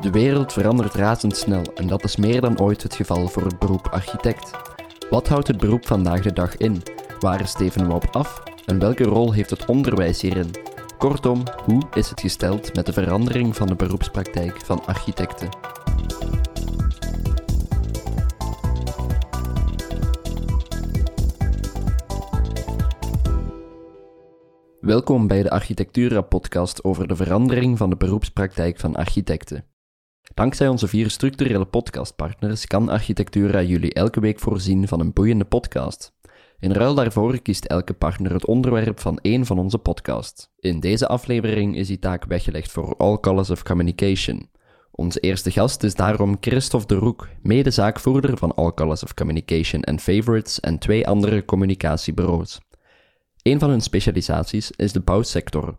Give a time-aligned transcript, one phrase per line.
[0.00, 3.86] De wereld verandert razendsnel en dat is meer dan ooit het geval voor het beroep
[3.86, 4.50] architect.
[5.10, 6.82] Wat houdt het beroep vandaag de dag in?
[7.18, 8.42] Waar steven we op af?
[8.66, 10.50] En welke rol heeft het onderwijs hierin?
[10.98, 15.48] Kortom, hoe is het gesteld met de verandering van de beroepspraktijk van architecten?
[24.80, 29.69] Welkom bij de Architectura-podcast over de verandering van de beroepspraktijk van architecten.
[30.34, 36.12] Dankzij onze vier structurele podcastpartners kan Architectura jullie elke week voorzien van een boeiende podcast.
[36.58, 40.48] In ruil daarvoor kiest elke partner het onderwerp van één van onze podcasts.
[40.58, 44.48] In deze aflevering is die taak weggelegd voor All Colors of Communication.
[44.90, 50.00] Onze eerste gast is daarom Christophe de Roek, mede-zaakvoerder van All Colors of Communication en
[50.00, 52.58] Favorites en twee andere communicatiebureaus.
[53.42, 55.76] Een van hun specialisaties is de bouwsector.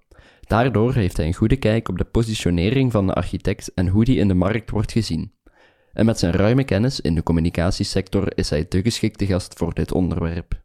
[0.48, 4.18] Daardoor heeft hij een goede kijk op de positionering van de architect en hoe die
[4.18, 5.34] in de markt wordt gezien.
[5.94, 9.92] En met zijn ruime kennis in de communicatiesector is hij de geschikte gast voor dit
[9.92, 10.62] onderwerp.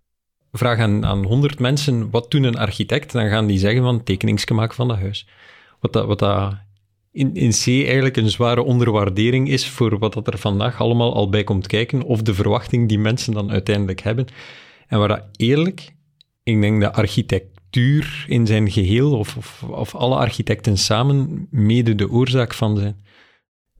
[0.52, 3.12] Vraag aan, aan 100 mensen, wat doet een architect?
[3.12, 5.28] Dan gaan die zeggen van tekeningsgemaak van dat huis.
[5.80, 6.54] Wat dat, wat dat
[7.12, 11.28] in, in C eigenlijk een zware onderwaardering is voor wat dat er vandaag allemaal al
[11.28, 14.26] bij komt kijken, of de verwachting die mensen dan uiteindelijk hebben.
[14.86, 15.94] En waar dat eerlijk
[16.46, 16.96] ik denk dat
[17.66, 23.04] architectuur in zijn geheel, of, of, of alle architecten samen, mede de oorzaak van zijn.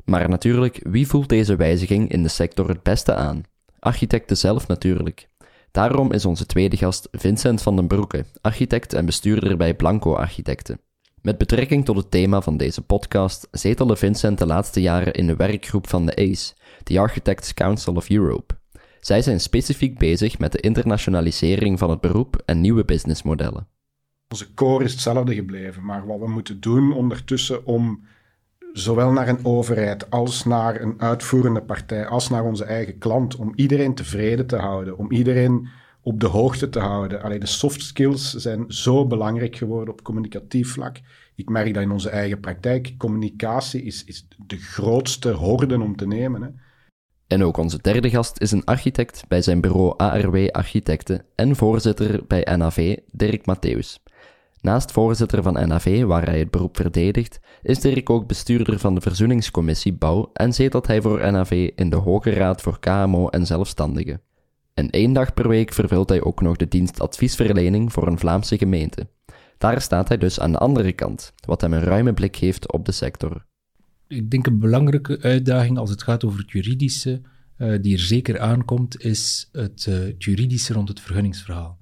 [0.05, 3.43] Maar natuurlijk, wie voelt deze wijziging in de sector het beste aan?
[3.79, 5.29] Architecten zelf natuurlijk.
[5.71, 10.81] Daarom is onze tweede gast Vincent van den Broeke, architect en bestuurder bij Blanco Architecten.
[11.23, 15.37] Met betrekking tot het thema van deze podcast zetelde Vincent de laatste jaren in de
[15.37, 18.55] werkgroep van de ACE, the Architects Council of Europe.
[19.01, 23.76] Zij zijn specifiek bezig met de internationalisering van het beroep en nieuwe businessmodellen.
[24.29, 28.05] Onze core is hetzelfde gebleven, maar wat we moeten doen ondertussen om
[28.73, 33.53] zowel naar een overheid als naar een uitvoerende partij, als naar onze eigen klant, om
[33.55, 35.69] iedereen tevreden te houden, om iedereen
[36.03, 37.23] op de hoogte te houden.
[37.23, 41.01] Alleen de soft skills zijn zo belangrijk geworden op communicatief vlak.
[41.35, 42.95] Ik merk dat in onze eigen praktijk.
[42.99, 46.43] Communicatie is, is de grootste horde om te nemen.
[46.43, 46.49] Hè.
[47.27, 52.21] En ook onze derde gast is een architect bij zijn bureau ARW Architecten en voorzitter
[52.27, 54.01] bij NAV, Dirk Matthews.
[54.67, 59.01] Naast voorzitter van NAV, waar hij het beroep verdedigt, is Dirk ook bestuurder van de
[59.01, 64.21] Verzoeningscommissie Bouw en zetelt hij voor NAV in de Hoge Raad voor KMO en Zelfstandigen.
[64.75, 68.59] En één dag per week vervult hij ook nog de dienst adviesverlening voor een Vlaamse
[68.59, 69.09] gemeente.
[69.59, 72.85] Daar staat hij dus aan de andere kant, wat hem een ruime blik geeft op
[72.85, 73.47] de sector
[74.09, 77.21] ik denk een belangrijke uitdaging als het gaat over het juridische,
[77.59, 81.79] uh, die er zeker aankomt, is het, het juridische rond het vergunningsverhaal.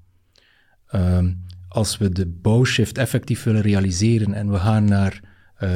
[0.95, 1.27] Uh,
[1.75, 5.19] als we de bouwshift effectief willen realiseren en we gaan naar
[5.59, 5.69] uh,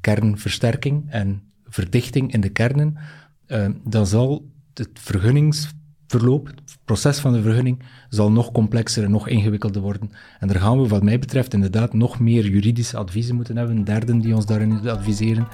[0.00, 2.96] kernversterking en verdichting in de kernen,
[3.84, 5.68] dan zal het vergunnings
[6.06, 10.10] verloop, het proces van de vergunning, zal nog complexer en nog ingewikkelder worden.
[10.40, 14.20] En daar gaan we, wat mij betreft, inderdaad nog meer juridische adviezen moeten hebben, derden
[14.20, 15.48] die ons daarin adviseren.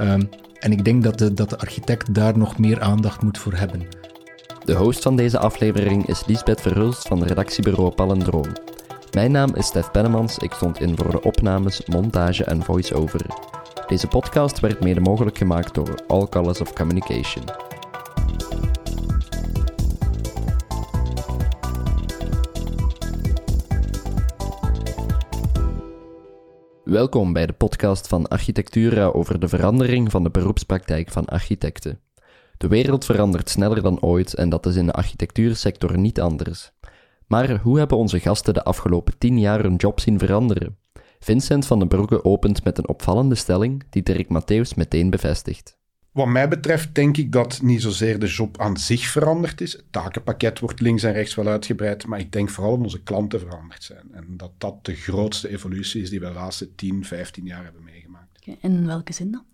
[0.00, 0.28] Um,
[0.60, 3.86] en ik denk dat de, dat de architect daar nog meer aandacht moet voor hebben.
[4.64, 8.52] De host van deze aflevering is Lisbeth Verhulst van redactiebureau Palendroom.
[9.12, 13.26] Mijn naam is Stef Pennemans, ik stond in voor de opnames, montage en voice-over.
[13.86, 17.44] Deze podcast werd mede mogelijk gemaakt door All Colors of Communication.
[26.84, 32.00] Welkom bij de podcast van Architectura over de verandering van de beroepspraktijk van architecten.
[32.56, 36.72] De wereld verandert sneller dan ooit en dat is in de architectuursector niet anders.
[37.26, 40.76] Maar hoe hebben onze gasten de afgelopen tien jaar hun job zien veranderen?
[41.18, 45.78] Vincent van den Broeke opent met een opvallende stelling die Dirk Matthews meteen bevestigt.
[46.12, 49.72] Wat mij betreft denk ik dat niet zozeer de job aan zich veranderd is.
[49.72, 53.40] Het takenpakket wordt links en rechts wel uitgebreid, maar ik denk vooral dat onze klanten
[53.40, 54.08] veranderd zijn.
[54.12, 57.84] En dat dat de grootste evolutie is die we de laatste 10, 15 jaar hebben
[57.84, 58.38] meegemaakt.
[58.40, 59.44] Okay, in welke zin dan?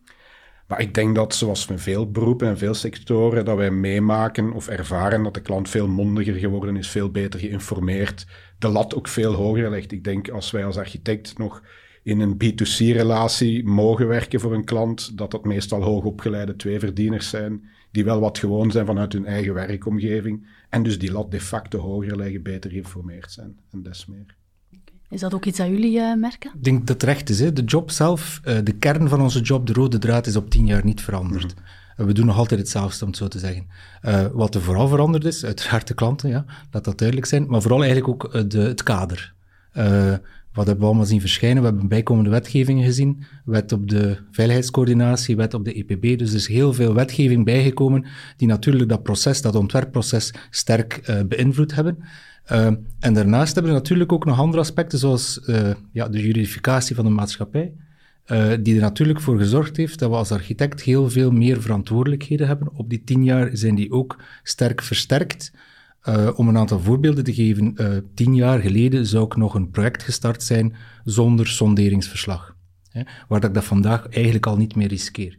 [0.67, 4.69] Maar ik denk dat, zoals met veel beroepen en veel sectoren, dat wij meemaken of
[4.69, 8.27] ervaren dat de klant veel mondiger geworden is, veel beter geïnformeerd,
[8.59, 9.93] de lat ook veel hoger legt.
[9.93, 11.63] Ik denk als wij als architect nog
[12.03, 18.05] in een B2C-relatie mogen werken voor een klant, dat dat meestal hoogopgeleide tweeverdieners zijn, die
[18.05, 22.17] wel wat gewoon zijn vanuit hun eigen werkomgeving, en dus die lat de facto hoger
[22.17, 24.41] leggen, beter geïnformeerd zijn en des meer.
[25.13, 26.51] Is dat ook iets dat jullie uh, merken?
[26.55, 27.41] Ik denk dat het recht is.
[27.41, 27.53] Hè.
[27.53, 30.67] De job zelf, uh, de kern van onze job, de rode draad, is op tien
[30.67, 31.55] jaar niet veranderd.
[31.97, 32.07] Mm.
[32.07, 33.67] we doen nog altijd hetzelfde, om het zo te zeggen.
[34.03, 37.63] Uh, wat er vooral veranderd is, uiteraard de klanten, ja, laat dat duidelijk zijn, maar
[37.63, 39.35] vooral eigenlijk ook de, het kader
[40.53, 41.63] Wat hebben we allemaal zien verschijnen?
[41.63, 43.25] We hebben bijkomende wetgevingen gezien.
[43.45, 46.19] Wet op de veiligheidscoördinatie, wet op de EPB.
[46.19, 48.05] Dus er is heel veel wetgeving bijgekomen
[48.37, 51.99] die natuurlijk dat proces, dat ontwerpproces, sterk uh, beïnvloed hebben.
[52.51, 52.67] Uh,
[53.01, 57.05] en daarnaast hebben we natuurlijk ook nog andere aspecten, zoals uh, ja, de juridificatie van
[57.05, 57.73] de maatschappij.
[58.27, 62.47] Uh, die er natuurlijk voor gezorgd heeft dat we als architect heel veel meer verantwoordelijkheden
[62.47, 62.69] hebben.
[62.75, 65.53] Op die tien jaar zijn die ook sterk versterkt.
[66.35, 67.77] Om een aantal voorbeelden te geven,
[68.15, 70.75] tien jaar geleden zou ik nog een project gestart zijn
[71.05, 72.57] zonder sonderingsverslag.
[73.29, 75.39] Waar dat ik dat vandaag eigenlijk al niet meer riskeer.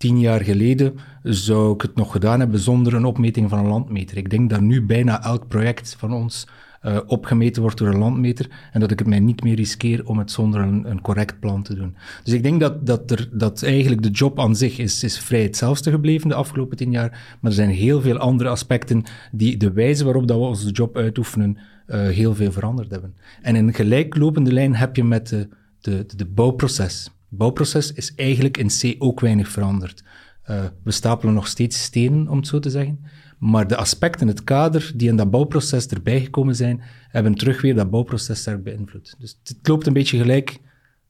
[0.00, 4.16] Tien jaar geleden zou ik het nog gedaan hebben zonder een opmeting van een landmeter.
[4.16, 6.46] Ik denk dat nu bijna elk project van ons
[6.82, 10.18] uh, opgemeten wordt door een landmeter en dat ik het mij niet meer riskeer om
[10.18, 11.96] het zonder een, een correct plan te doen.
[12.24, 15.42] Dus ik denk dat, dat, er, dat eigenlijk de job aan zich is, is vrij
[15.42, 19.02] hetzelfde gebleven de afgelopen tien jaar, maar er zijn heel veel andere aspecten
[19.32, 23.14] die de wijze waarop dat we onze job uitoefenen uh, heel veel veranderd hebben.
[23.42, 25.48] En in een gelijklopende lijn heb je met de,
[25.80, 27.10] de, de bouwproces.
[27.30, 30.02] Het bouwproces is eigenlijk in C ook weinig veranderd.
[30.50, 33.04] Uh, we stapelen nog steeds stenen, om het zo te zeggen.
[33.38, 37.74] Maar de aspecten, het kader die in dat bouwproces erbij gekomen zijn, hebben terug weer
[37.74, 39.14] dat bouwproces sterk beïnvloed.
[39.18, 40.58] Dus het loopt een beetje gelijk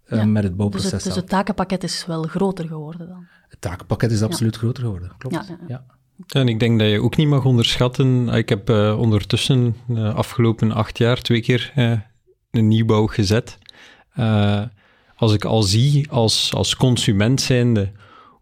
[0.06, 0.90] uh, ja, met het bouwproces.
[0.90, 3.26] Dus het, dus het, takenpakket is wel groter geworden dan?
[3.48, 4.60] Het takenpakket is absoluut ja.
[4.60, 5.34] groter geworden, klopt.
[5.34, 5.84] Ja, ja,
[6.26, 8.28] En ik denk dat je ook niet mag onderschatten.
[8.28, 11.98] Ik heb uh, ondertussen de uh, afgelopen acht jaar twee keer uh,
[12.50, 13.58] een nieuwbouw gezet.
[15.20, 17.92] Als ik al zie als, als consument zijnde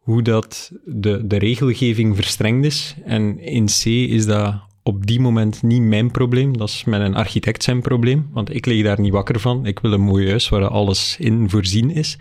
[0.01, 2.95] hoe dat de, de regelgeving verstrengd is.
[3.05, 6.57] En in C is dat op die moment niet mijn probleem.
[6.57, 9.67] Dat is met een architect zijn probleem, want ik lig daar niet wakker van.
[9.67, 12.19] Ik wil een mooi huis waar alles in voorzien is.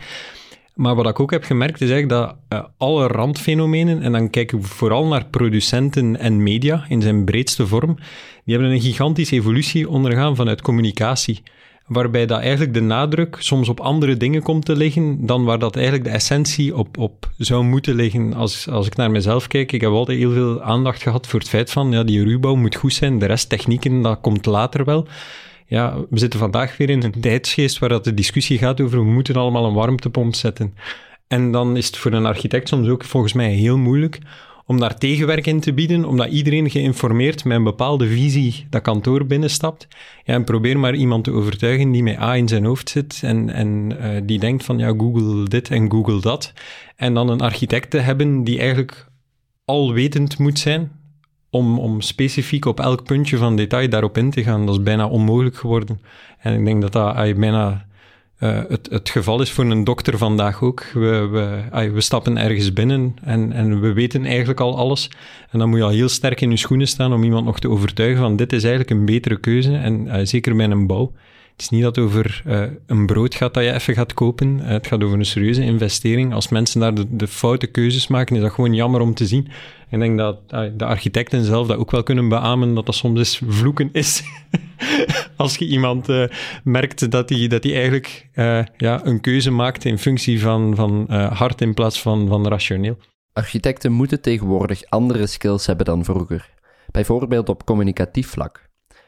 [0.76, 4.52] Maar wat ik ook heb gemerkt is eigenlijk dat uh, alle randfenomenen, en dan kijk
[4.52, 7.96] ik vooral naar producenten en media in zijn breedste vorm,
[8.46, 11.44] die hebben een gigantische evolutie ondergaan vanuit communicatie
[11.88, 15.76] waarbij dat eigenlijk de nadruk soms op andere dingen komt te liggen dan waar dat
[15.76, 18.34] eigenlijk de essentie op, op zou moeten liggen.
[18.34, 21.50] Als, als ik naar mezelf kijk, ik heb altijd heel veel aandacht gehad voor het
[21.50, 25.08] feit van, ja, die ruwbouw moet goed zijn, de rest technieken, dat komt later wel.
[25.68, 29.12] Ja, we zitten vandaag weer in een tijdsgeest waar dat de discussie gaat over we
[29.12, 30.74] moeten allemaal een warmtepomp zetten.
[31.28, 34.20] En dan is het voor een architect soms ook volgens mij heel moeilijk
[34.68, 39.26] om daar tegenwerk in te bieden, omdat iedereen geïnformeerd met een bepaalde visie dat kantoor
[39.26, 39.88] binnenstapt.
[40.24, 43.50] Ja, en probeer maar iemand te overtuigen die met A in zijn hoofd zit en,
[43.50, 46.54] en uh, die denkt van ja, Google dit en Google dat.
[46.96, 49.08] En dan een architect te hebben die eigenlijk
[49.66, 50.92] alwetend moet zijn,
[51.50, 54.66] om, om specifiek op elk puntje van detail daarop in te gaan.
[54.66, 56.02] Dat is bijna onmogelijk geworden.
[56.40, 57.87] En ik denk dat dat bijna
[58.40, 60.84] uh, het, het geval is voor een dokter vandaag ook.
[60.94, 61.28] We,
[61.72, 65.10] we, we stappen ergens binnen en, en we weten eigenlijk al alles.
[65.50, 67.70] En dan moet je al heel sterk in je schoenen staan om iemand nog te
[67.70, 69.76] overtuigen van dit is eigenlijk een betere keuze.
[69.76, 71.12] En uh, zeker bij een bouw.
[71.58, 74.60] Het is niet dat het over uh, een brood gaat dat je even gaat kopen.
[74.60, 76.34] het gaat over een serieuze investering.
[76.34, 79.48] Als mensen daar de, foute keuzes maken, is dat gewoon jammer om te zien.
[79.90, 83.42] Ik denk dat de architecten zelf dat ook wel kunnen beamen, dat dat soms eens
[83.48, 84.24] vloeken is.
[85.36, 86.24] Als je iemand uh,
[86.64, 91.62] merkt dat hij dat eigenlijk uh, ja, een keuze maakt in functie van, van hart
[91.62, 92.98] in plaats van, van rationeel.
[93.34, 96.50] Architecten moeten tegenwoordig andere skills hebben dan vroeger.
[96.92, 98.67] Bijvoorbeeld op communicatief vlak.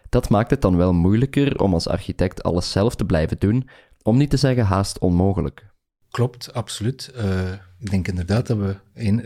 [0.10, 3.70] Dat maakt het dan wel moeilijker om als architect alles zelf te blijven doen,
[4.02, 5.68] om niet te zeggen haast onmogelijk.
[6.12, 7.12] Klopt, absoluut.
[7.18, 8.76] Uh, ik denk inderdaad dat we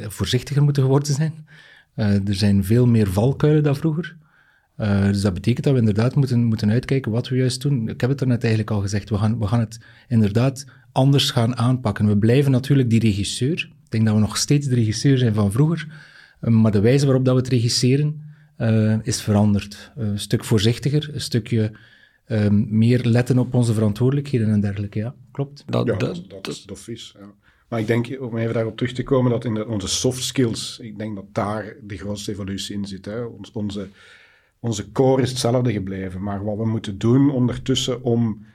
[0.09, 1.47] voorzichtiger moeten geworden zijn.
[1.95, 4.17] Uh, er zijn veel meer valkuilen dan vroeger.
[4.77, 7.87] Uh, dus dat betekent dat we inderdaad moeten, moeten uitkijken wat we juist doen.
[7.89, 11.31] Ik heb het er net eigenlijk al gezegd, we gaan, we gaan het inderdaad anders
[11.31, 12.07] gaan aanpakken.
[12.07, 13.71] We blijven natuurlijk die regisseur.
[13.83, 15.87] Ik denk dat we nog steeds de regisseur zijn van vroeger.
[16.39, 18.21] maar de wijze waarop dat we het regisseren,
[18.57, 19.91] uh, is veranderd.
[19.98, 21.72] Uh, een stuk voorzichtiger, een stukje
[22.27, 25.00] um, meer letten op onze verantwoordelijkheden en dergelijke.
[25.00, 25.63] Ja, klopt.
[25.65, 27.15] Dat, ja, dat, dat, is dof is.
[27.19, 27.33] Ja.
[27.67, 30.79] Maar ik denk, om even daarop terug te komen, dat in de, onze soft skills,
[30.81, 33.05] ik denk dat daar de grootste evolutie in zit.
[33.05, 33.24] Hè.
[33.24, 33.88] Ons, onze,
[34.60, 38.45] onze core is hetzelfde gebleven, maar wat we moeten doen ondertussen om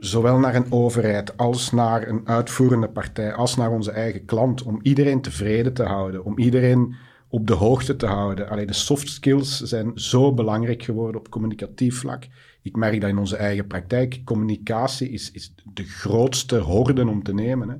[0.00, 4.78] zowel naar een overheid als naar een uitvoerende partij, als naar onze eigen klant, om
[4.82, 6.94] iedereen tevreden te houden, om iedereen
[7.32, 8.48] op de hoogte te houden.
[8.48, 12.26] Alleen de soft skills zijn zo belangrijk geworden op communicatief vlak.
[12.62, 14.20] Ik merk dat in onze eigen praktijk.
[14.24, 17.68] Communicatie is, is de grootste horde om te nemen.
[17.68, 17.76] Hè.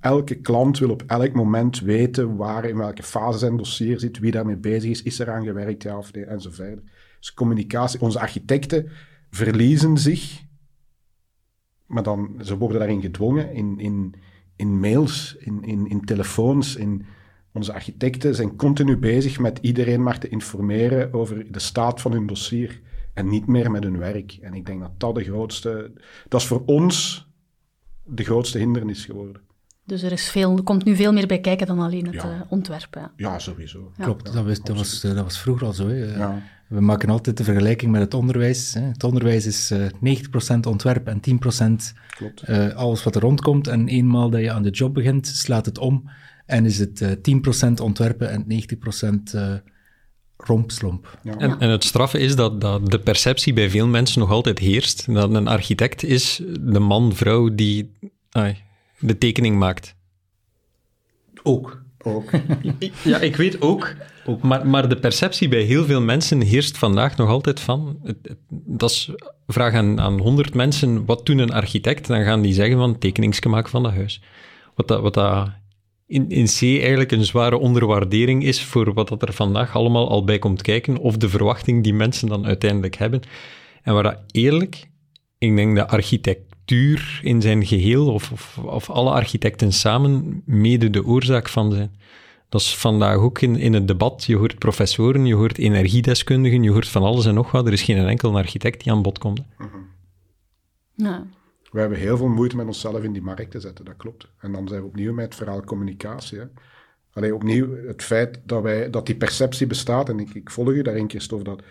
[0.00, 4.30] Elke klant wil op elk moment weten waar, in welke fase zijn dossier zit, wie
[4.30, 6.82] daarmee bezig is, is er aan gewerkt, ja of nee, en zo verder.
[7.18, 8.88] Dus communicatie, onze architecten
[9.30, 10.42] verliezen zich,
[11.86, 14.14] maar dan, ze worden daarin gedwongen, in, in,
[14.56, 17.06] in mails, in, in, in telefoons, in
[17.56, 22.26] onze architecten zijn continu bezig met iedereen maar te informeren over de staat van hun
[22.26, 22.80] dossier.
[23.14, 24.38] en niet meer met hun werk.
[24.40, 25.90] En ik denk dat dat de grootste,
[26.28, 27.26] dat is voor ons
[28.04, 29.40] de grootste hindernis geworden.
[29.84, 32.24] Dus er, is veel, er komt nu veel meer bij kijken dan alleen het Ja.
[32.34, 33.00] uh, ontwerpen.
[33.00, 33.10] Ja.
[33.16, 33.92] Ja, sowieso.
[33.96, 34.04] Ja.
[34.04, 35.88] Klopt, dat was, dat, was, dat was vroeger al zo.
[35.88, 36.16] Hè.
[36.16, 36.42] Ja.
[36.68, 38.74] We maken altijd de vergelijking met het onderwijs.
[38.74, 38.80] Hè.
[38.80, 39.70] Het onderwijs is
[40.02, 40.16] uh,
[40.56, 42.48] 90% ontwerp en 10% Klopt.
[42.48, 43.66] uh, alles wat er rondkomt.
[43.68, 46.10] En eenmaal dat je aan de job begint, slaat het om.
[46.46, 48.44] En is het uh, 10% ontwerpen en
[49.30, 49.54] 90% uh,
[50.36, 51.18] rompslomp.
[51.22, 51.36] Ja.
[51.36, 55.14] En, en het straffe is dat, dat de perceptie bij veel mensen nog altijd heerst.
[55.14, 57.92] Dat een architect is de man, vrouw die
[58.30, 58.56] ai,
[58.98, 59.94] de tekening maakt.
[61.42, 61.84] Ook.
[62.02, 62.30] Ook.
[63.04, 63.94] Ja, ik weet ook.
[64.26, 64.42] ook.
[64.42, 67.98] Maar, maar de perceptie bij heel veel mensen heerst vandaag nog altijd van...
[68.02, 69.10] Het, het, dat is,
[69.46, 72.06] vraag aan, aan 100 mensen, wat doet een architect?
[72.06, 74.22] Dan gaan die zeggen van tekeningske maken van dat huis.
[74.74, 75.48] Wat dat, wat dat
[76.06, 80.24] in, in C eigenlijk een zware onderwaardering is voor wat dat er vandaag allemaal al
[80.24, 83.20] bij komt kijken, of de verwachting die mensen dan uiteindelijk hebben.
[83.82, 84.88] En waar dat eerlijk,
[85.38, 91.48] ik denk de architectuur in zijn geheel, of, of, alle architecten samen, mede de oorzaak
[91.48, 91.94] van zijn.
[92.48, 94.24] Dat is vandaag ook in, in het debat.
[94.24, 97.66] Je hoort professoren, je hoort energiedeskundigen, je hoort van alles en nog wat.
[97.66, 99.42] Er is geen enkel architect die aan bod komt.
[100.94, 101.26] Ja.
[101.76, 104.28] We hebben heel veel moeite met onszelf in die markt te zetten, dat klopt.
[104.38, 106.38] En dan zijn we opnieuw met het verhaal communicatie.
[106.38, 106.44] Hè.
[107.12, 110.82] Alleen opnieuw het feit dat, wij, dat die perceptie bestaat, en ik, ik volg u
[110.82, 111.62] daarin, Christophe, dat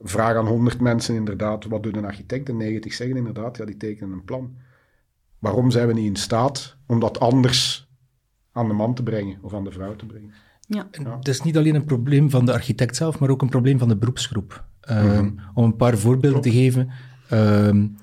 [0.00, 2.48] vraag aan 100 mensen inderdaad, wat doet een architect?
[2.48, 4.56] En 90 zeggen inderdaad, ja, die tekenen een plan.
[5.38, 7.88] Waarom zijn we niet in staat om dat anders
[8.52, 10.32] aan de man te brengen of aan de vrouw te brengen?
[10.60, 10.88] Ja.
[10.90, 11.16] Ja.
[11.16, 13.88] Het is niet alleen een probleem van de architect zelf, maar ook een probleem van
[13.88, 14.64] de beroepsgroep.
[14.90, 15.40] Um, mm-hmm.
[15.54, 16.56] Om een paar voorbeelden Klopt.
[16.56, 16.90] te geven.
[17.32, 17.96] Um,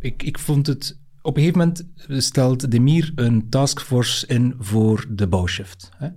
[0.00, 0.98] ik, ik vond het...
[1.22, 1.86] Op een gegeven moment
[2.22, 5.90] stelt Demir een taskforce in voor de bouwshift.
[5.96, 6.08] Hè.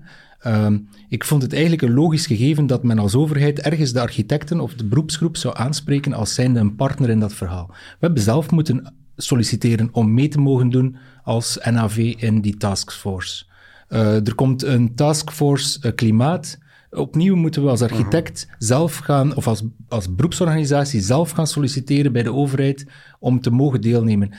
[0.65, 4.59] Um, ik vond het eigenlijk een logisch gegeven dat men als overheid ergens de architecten
[4.59, 7.67] of de beroepsgroep zou aanspreken als zijnde een partner in dat verhaal.
[7.67, 13.45] We hebben zelf moeten solliciteren om mee te mogen doen als NAV in die taskforce.
[13.89, 16.57] Uh, er komt een taskforce uh, klimaat.
[16.95, 18.55] Opnieuw moeten we als architect uh-huh.
[18.59, 22.85] zelf gaan, of als, als beroepsorganisatie zelf gaan solliciteren bij de overheid
[23.19, 24.31] om te mogen deelnemen.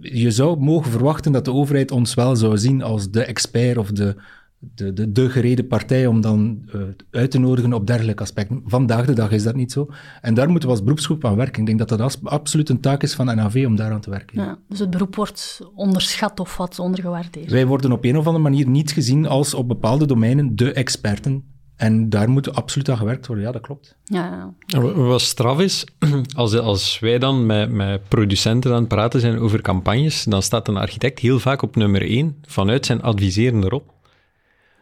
[0.00, 3.90] Je zou mogen verwachten dat de overheid ons wel zou zien als de expert of
[3.90, 4.16] de,
[4.60, 8.62] de, de, de gereden partij om dan uh, uit te nodigen op dergelijke aspecten.
[8.64, 9.88] Vandaag de dag is dat niet zo.
[10.20, 11.60] En daar moeten we als beroepsgroep aan werken.
[11.60, 14.40] Ik denk dat dat as, absoluut een taak is van NAV om daaraan te werken.
[14.42, 17.50] Ja, dus het beroep wordt onderschat of wat ondergewaardeerd.
[17.50, 21.44] Wij worden op een of andere manier niet gezien als op bepaalde domeinen de experten.
[21.80, 23.96] En daar moet absoluut aan gewerkt worden, ja, dat klopt.
[24.04, 24.80] Ja, ja.
[24.80, 25.84] Wat straf is,
[26.34, 30.68] als, als wij dan met, met producenten aan het praten zijn over campagnes, dan staat
[30.68, 33.86] een architect heel vaak op nummer één vanuit zijn adviserende rol.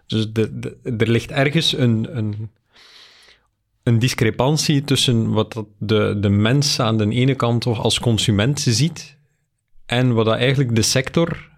[0.07, 2.51] Dus de, de, er ligt ergens een, een,
[3.83, 9.17] een discrepantie tussen wat de, de mens aan de ene kant toch als consument ziet
[9.87, 11.51] en wat dat eigenlijk de sector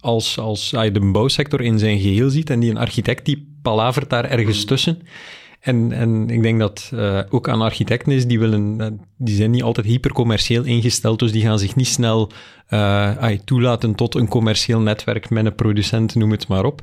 [0.00, 4.24] als, als de bouwsector in zijn geheel ziet en die een architect die palavert daar
[4.24, 4.98] ergens tussen.
[5.60, 9.50] En, en ik denk dat uh, ook aan architecten is, die, willen, uh, die zijn
[9.50, 12.30] niet altijd hypercommercieel ingesteld, dus die gaan zich niet snel
[12.70, 16.82] uh, toelaten tot een commercieel netwerk met een producent, noem het maar op.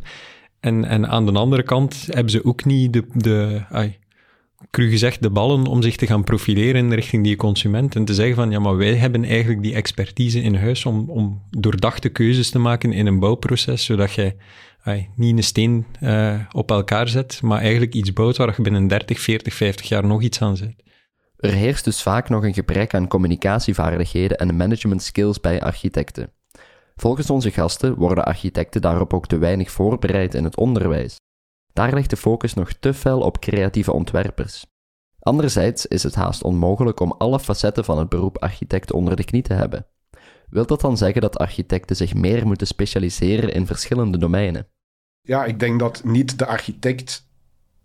[0.60, 3.62] En, en aan de andere kant hebben ze ook niet de, de
[4.72, 8.36] cru gezegd, de ballen om zich te gaan profileren richting die consument en te zeggen
[8.36, 12.60] van, ja, maar wij hebben eigenlijk die expertise in huis om, om doordachte keuzes te
[12.60, 14.36] maken in een bouwproces, zodat jij
[15.16, 19.20] niet een steen uh, op elkaar zet, maar eigenlijk iets bouwt waar je binnen 30,
[19.20, 20.84] 40, 50 jaar nog iets aan zet.
[21.38, 26.34] Er heerst dus vaak nog een gebrek aan communicatievaardigheden en management skills bij architecten.
[26.96, 31.16] Volgens onze gasten worden architecten daarop ook te weinig voorbereid in het onderwijs.
[31.74, 34.66] Daar ligt de focus nog te fel op creatieve ontwerpers.
[35.20, 39.42] Anderzijds is het haast onmogelijk om alle facetten van het beroep architect onder de knie
[39.42, 39.86] te hebben.
[40.52, 44.68] Wilt dat dan zeggen dat architecten zich meer moeten specialiseren in verschillende domeinen?
[45.22, 47.30] Ja, ik denk dat niet de architect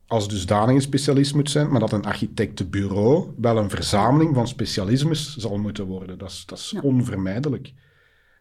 [0.06, 5.36] als dusdanig een specialist moet zijn, maar dat een architectenbureau wel een verzameling van specialismes
[5.36, 6.18] zal moeten worden.
[6.18, 6.80] Dat is, dat is ja.
[6.80, 7.72] onvermijdelijk.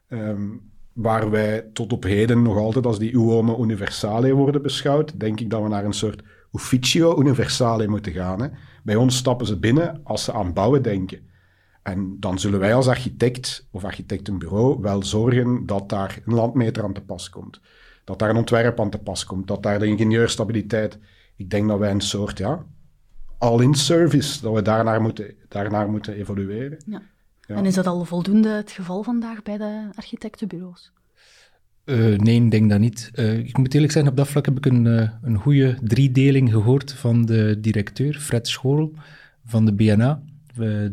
[0.09, 5.39] Um, waar wij tot op heden nog altijd als die uomo universale worden beschouwd, denk
[5.39, 8.41] ik dat we naar een soort ufficio universale moeten gaan.
[8.41, 8.47] Hè.
[8.83, 11.19] Bij ons stappen ze binnen als ze aan bouwen denken.
[11.85, 16.93] En dan zullen wij als architect of architectenbureau wel zorgen dat daar een landmeter aan
[16.93, 17.59] te pas komt.
[18.03, 19.47] Dat daar een ontwerp aan te pas komt.
[19.47, 20.99] Dat daar de ingenieurstabiliteit...
[21.35, 22.65] Ik denk dat wij een soort, ja,
[23.37, 26.77] all-in service, dat we daarnaar moeten, daarnaar moeten evolueren.
[26.85, 27.01] Ja.
[27.47, 27.55] Ja.
[27.55, 30.91] En is dat al voldoende het geval vandaag bij de architectenbureaus?
[31.85, 33.11] Uh, nee, ik denk dat niet.
[33.13, 36.51] Uh, ik moet eerlijk zijn, op dat vlak heb ik een, uh, een goede driedeling
[36.51, 38.93] gehoord van de directeur, Fred Schorl,
[39.45, 40.21] van de BNA,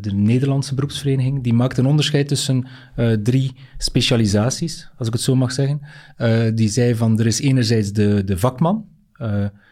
[0.01, 2.65] de Nederlandse beroepsvereniging, die maakt een onderscheid tussen
[2.97, 5.81] uh, drie specialisaties, als ik het zo mag zeggen.
[6.17, 8.85] Uh, die zei van, er is enerzijds de, de vakman,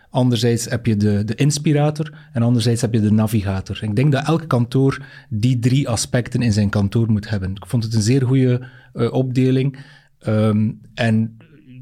[0.09, 3.79] anderzijds heb je de, de inspirator en anderzijds heb je de navigator.
[3.81, 7.51] Ik denk dat elk kantoor die drie aspecten in zijn kantoor moet hebben.
[7.51, 8.67] Ik vond het een zeer goede
[9.11, 9.79] opdeling.
[10.27, 11.37] Um, en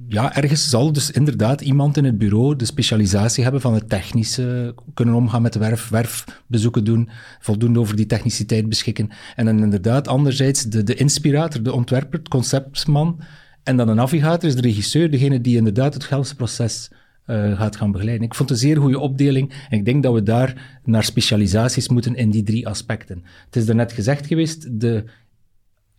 [0.09, 4.75] ja, ergens zal dus inderdaad iemand in het bureau de specialisatie hebben van het technische,
[4.93, 9.09] kunnen omgaan met de werf, werfbezoeken doen, voldoende over die techniciteit beschikken.
[9.35, 13.21] En dan inderdaad anderzijds de, de inspirator, de ontwerper, het conceptman.
[13.63, 16.91] En dan de navigator is de regisseur, degene die inderdaad het hele proces
[17.27, 18.25] uh, gaat gaan begeleiden.
[18.25, 21.89] Ik vond het een zeer goede opdeling en ik denk dat we daar naar specialisaties
[21.89, 23.23] moeten in die drie aspecten.
[23.45, 25.03] Het is daarnet gezegd geweest, de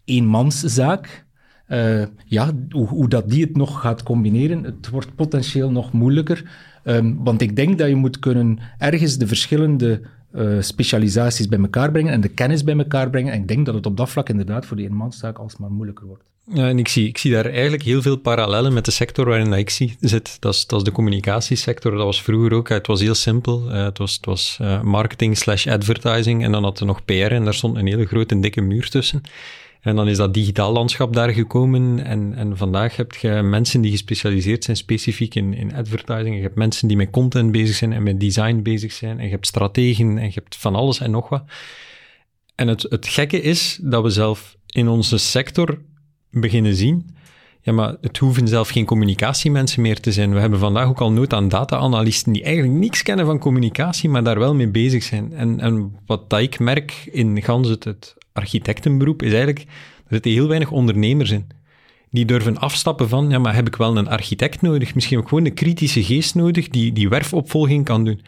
[0.05, 1.27] eenmanszaak,
[1.71, 6.51] uh, ja, hoe, dat die het nog gaat combineren, het wordt potentieel nog moeilijker.
[6.85, 10.01] Um, want ik denk dat je moet kunnen ergens de verschillende
[10.35, 13.33] uh, specialisaties bij elkaar brengen en de kennis bij elkaar brengen.
[13.33, 16.23] En ik denk dat het op dat vlak inderdaad voor die eenmanszaak alsmaar moeilijker wordt.
[16.53, 19.53] Ja, en ik zie, ik zie daar eigenlijk heel veel parallellen met de sector waarin
[19.53, 20.37] ik zie, zit.
[20.41, 21.93] Dat is, dat de communicatiesector.
[21.93, 22.69] Dat was vroeger ook.
[22.69, 23.69] Het was heel simpel.
[23.69, 27.45] Het was, het was uh, marketing slash advertising en dan had je nog PR en
[27.45, 29.23] daar stond een hele grote dikke muur tussen.
[29.81, 32.05] En dan is dat digitaal landschap daar gekomen.
[32.05, 36.37] En, en vandaag heb je mensen die gespecialiseerd zijn specifiek in, in advertising.
[36.37, 39.19] Je hebt mensen die met content bezig zijn en met design bezig zijn.
[39.19, 41.43] En je hebt strategen en je hebt van alles en nog wat.
[42.55, 45.79] En het, het gekke is dat we zelf in onze sector
[46.31, 47.15] beginnen zien.
[47.63, 50.35] Ja, maar het hoeven zelf geen communicatiemensen meer te zijn.
[50.35, 54.25] We hebben vandaag ook al nood aan data-analysten die eigenlijk niks kennen van communicatie, maar
[54.25, 55.33] daar wel mee bezig zijn.
[55.33, 59.67] En, en wat dat ik merk in gans het, het architectenberoep is eigenlijk, er
[60.11, 61.49] zitten heel weinig ondernemers in.
[62.11, 64.95] Die durven afstappen van, ja, maar heb ik wel een architect nodig?
[64.95, 68.21] Misschien ook gewoon een kritische geest nodig die die werfopvolging kan doen.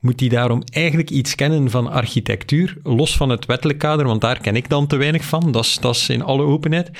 [0.00, 4.40] Moet die daarom eigenlijk iets kennen van architectuur, los van het wettelijk kader, want daar
[4.40, 5.52] ken ik dan te weinig van.
[5.52, 6.90] Dat is, in alle openheid.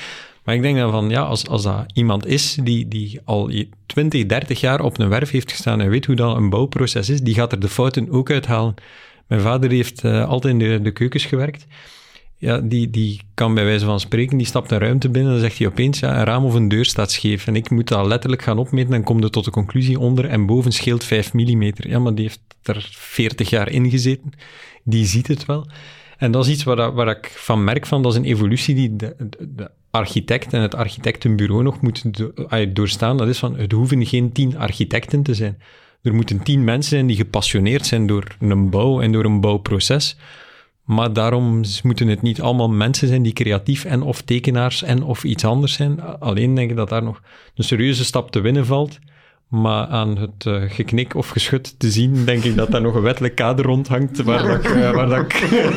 [0.43, 3.51] Maar ik denk dan van, ja, als, als dat iemand is die, die al
[3.85, 7.21] 20, 30 jaar op een werf heeft gestaan en weet hoe dat een bouwproces is,
[7.21, 8.73] die gaat er de fouten ook uithalen.
[9.27, 11.67] Mijn vader heeft uh, altijd in de, de keukens gewerkt
[12.41, 15.47] ja, die, die kan bij wijze van spreken, die stapt een ruimte binnen en dan
[15.47, 17.47] zegt hij opeens, ja, een raam of een deur staat scheef.
[17.47, 20.45] En ik moet dat letterlijk gaan opmeten en kom er tot de conclusie onder en
[20.45, 21.71] boven scheelt 5 mm.
[21.75, 24.31] Ja, maar die heeft er 40 jaar in gezeten.
[24.83, 25.67] Die ziet het wel.
[26.17, 28.95] En dat is iets waar, waar ik van merk van, dat is een evolutie die
[28.95, 32.03] de, de architect en het architectenbureau nog moet
[32.75, 33.17] doorstaan.
[33.17, 35.61] Dat is van, het hoeven geen tien architecten te zijn.
[36.01, 40.17] Er moeten tien mensen zijn die gepassioneerd zijn door een bouw en door een bouwproces
[40.83, 45.23] maar daarom moeten het niet allemaal mensen zijn die creatief en of tekenaars en of
[45.23, 46.01] iets anders zijn.
[46.19, 47.21] Alleen denk ik dat daar nog
[47.55, 48.99] een serieuze stap te winnen valt.
[49.47, 53.01] Maar aan het uh, geknik of geschut te zien, denk ik dat daar nog een
[53.01, 55.33] wettelijk kader rondhangt waar, dat, ik, uh, waar, dat, ik,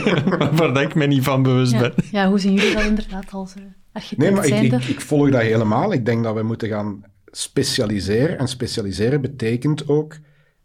[0.59, 1.79] waar dat ik me niet van bewust ja.
[1.79, 1.93] ben.
[2.11, 3.63] Ja, hoe zien jullie dat inderdaad als uh,
[3.93, 5.93] architect Nee, maar ik, ik, ik, volg dat helemaal.
[5.93, 8.39] Ik denk dat we moeten gaan specialiseren.
[8.39, 10.19] En specialiseren betekent ook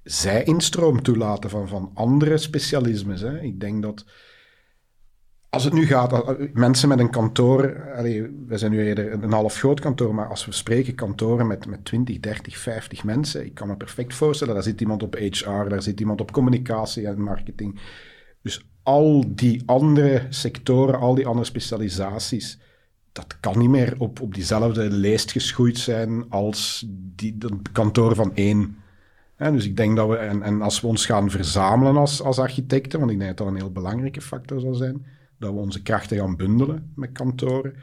[0.04, 3.22] zij-instroom toelaten van, van andere specialismes.
[3.22, 3.42] Hè.
[3.42, 4.06] Ik denk dat
[5.50, 9.56] als het nu gaat, mensen met een kantoor, allee, we zijn nu eerder een half
[9.56, 13.68] groot kantoor, maar als we spreken kantoren met, met 20, 30, 50 mensen, ik kan
[13.68, 17.80] me perfect voorstellen, daar zit iemand op HR, daar zit iemand op communicatie en marketing.
[18.42, 22.60] Dus al die andere sectoren, al die andere specialisaties,
[23.12, 27.38] dat kan niet meer op, op diezelfde lijst geschoeid zijn als die,
[27.72, 28.78] kantoor van één.
[29.38, 33.00] dus ik denk dat we, en, en als we ons gaan verzamelen als, als architecten,
[33.00, 35.06] want ik denk dat dat een heel belangrijke factor zal zijn,
[35.40, 37.74] dat we onze krachten gaan bundelen met kantoren,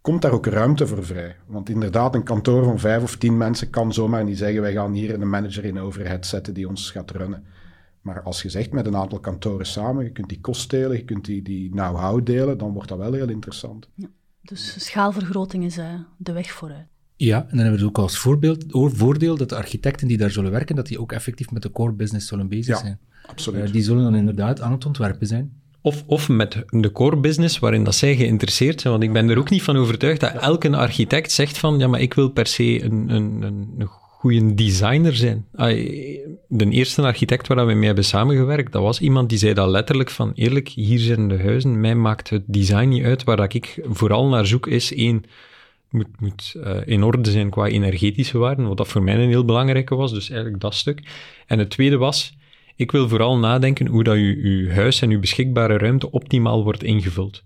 [0.00, 1.36] komt daar ook ruimte voor vrij.
[1.46, 4.92] Want inderdaad, een kantoor van vijf of tien mensen kan zomaar niet zeggen, wij gaan
[4.92, 7.44] hier een manager in overhead zetten die ons gaat runnen.
[8.00, 11.04] Maar als je zegt met een aantal kantoren samen, je kunt die kost delen, je
[11.04, 13.88] kunt die, die know-how delen, dan wordt dat wel heel interessant.
[13.94, 14.08] Ja,
[14.42, 16.86] dus schaalvergroting is uh, de weg vooruit.
[17.16, 20.30] Ja, en dan hebben we het ook als voorbeeld, voordeel dat de architecten die daar
[20.30, 22.98] zullen werken, dat die ook effectief met de core business zullen bezig ja, zijn.
[23.26, 23.66] Absoluut.
[23.66, 25.59] Uh, die zullen dan inderdaad aan het ontwerpen zijn.
[25.82, 28.92] Of, of met de core business waarin dat zij geïnteresseerd zijn.
[28.92, 32.00] Want ik ben er ook niet van overtuigd dat elke architect zegt van, ja, maar
[32.00, 33.88] ik wil per se een, een, een, een
[34.20, 35.46] goede designer zijn.
[36.48, 40.10] De eerste architect waar we mee hebben samengewerkt, dat was iemand die zei dat letterlijk
[40.10, 43.24] van, eerlijk, hier zijn de huizen, mij maakt het design niet uit.
[43.24, 45.24] Waar dat ik vooral naar zoek is, één,
[45.90, 49.44] moet, moet uh, in orde zijn qua energetische waarden, wat dat voor mij een heel
[49.44, 51.02] belangrijke was, dus eigenlijk dat stuk.
[51.46, 52.36] En het tweede was,
[52.80, 56.82] ik wil vooral nadenken hoe dat uw, uw huis en uw beschikbare ruimte optimaal wordt
[56.82, 57.42] ingevuld.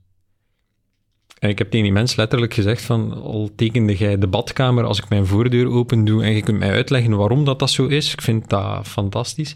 [1.38, 4.98] En ik heb tegen die mens letterlijk gezegd van, al tekende jij de badkamer als
[4.98, 8.12] ik mijn voordeur open doe en je kunt mij uitleggen waarom dat, dat zo is,
[8.12, 9.54] ik vind dat fantastisch.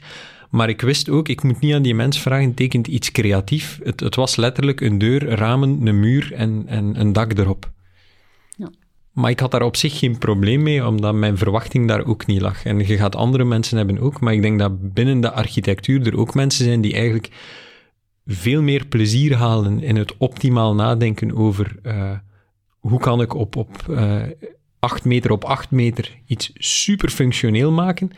[0.50, 3.80] Maar ik wist ook, ik moet niet aan die mens vragen, tekent iets creatief.
[3.82, 7.70] Het, het was letterlijk een deur, ramen, een muur en, en een dak erop.
[9.18, 12.40] Maar ik had daar op zich geen probleem mee, omdat mijn verwachting daar ook niet
[12.40, 12.64] lag.
[12.64, 16.18] En je gaat andere mensen hebben ook, maar ik denk dat binnen de architectuur er
[16.18, 17.30] ook mensen zijn die eigenlijk
[18.26, 22.12] veel meer plezier halen in het optimaal nadenken over uh,
[22.78, 24.22] hoe kan ik op, op uh,
[24.78, 28.10] 8 meter op 8 meter iets super functioneel maken,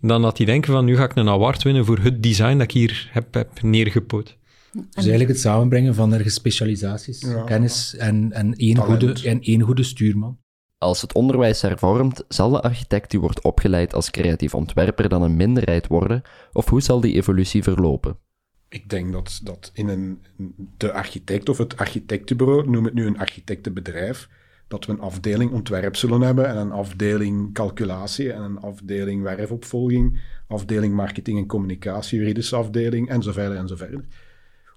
[0.00, 2.62] dan dat die denken van nu ga ik een award winnen voor het design dat
[2.62, 4.36] ik hier heb, heb neergepoot.
[4.72, 7.42] Dus eigenlijk het samenbrengen van ergens specialisaties, ja.
[7.42, 10.40] kennis en, en, één goede, en één goede stuurman.
[10.82, 15.36] Als het onderwijs hervormt, zal de architect die wordt opgeleid als creatief ontwerper dan een
[15.36, 18.18] minderheid worden, of hoe zal die evolutie verlopen?
[18.68, 20.22] Ik denk dat, dat in een,
[20.76, 24.28] de architect of het architectenbureau, noem het nu een architectenbedrijf,
[24.68, 30.20] dat we een afdeling ontwerp zullen hebben en een afdeling calculatie en een afdeling werfopvolging,
[30.48, 34.04] afdeling marketing en communicatie, juridische afdeling en zo en zo verder.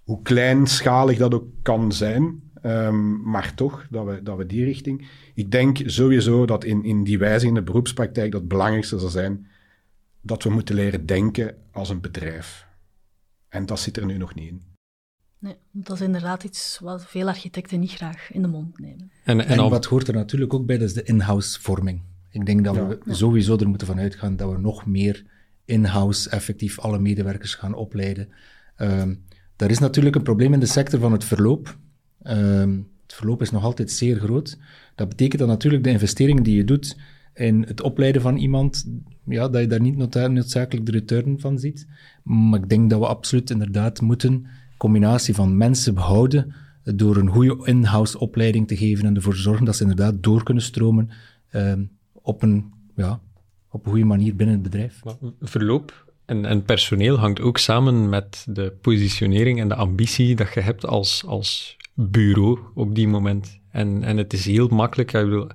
[0.03, 5.07] Hoe kleinschalig dat ook kan zijn, um, maar toch dat we, dat we die richting.
[5.33, 9.09] Ik denk sowieso dat in, in die wijze in de beroepspraktijk dat het belangrijkste zal
[9.09, 9.47] zijn
[10.21, 12.67] dat we moeten leren denken als een bedrijf.
[13.49, 14.61] En dat zit er nu nog niet in.
[15.39, 19.11] Nee, dat is inderdaad iets wat veel architecten niet graag in de mond nemen.
[19.23, 22.01] En, en, en wat hoort er natuurlijk ook bij, dat is de in-house vorming.
[22.29, 25.25] Ik denk dat we sowieso er moeten van uitgaan dat we nog meer
[25.65, 28.29] in-house effectief alle medewerkers gaan opleiden.
[28.77, 29.25] Um,
[29.55, 31.77] er is natuurlijk een probleem in de sector van het verloop.
[32.29, 34.57] Um, het verloop is nog altijd zeer groot.
[34.95, 36.97] Dat betekent dat natuurlijk de investeringen die je doet
[37.33, 38.85] in het opleiden van iemand,
[39.25, 41.87] ja, dat je daar niet noodzakelijk de return van ziet.
[42.23, 44.45] Maar ik denk dat we absoluut inderdaad moeten
[44.77, 49.75] combinatie van mensen behouden door een goede in-house opleiding te geven en ervoor zorgen dat
[49.75, 51.09] ze inderdaad door kunnen stromen
[51.51, 51.73] uh,
[52.11, 53.19] op, een, ja,
[53.69, 55.01] op een goede manier binnen het bedrijf.
[55.41, 60.59] Verloop en, en, personeel hangt ook samen met de positionering en de ambitie dat je
[60.59, 63.59] hebt als, als bureau op die moment.
[63.71, 65.13] En, en het is heel makkelijk.
[65.13, 65.47] Ik bedoel,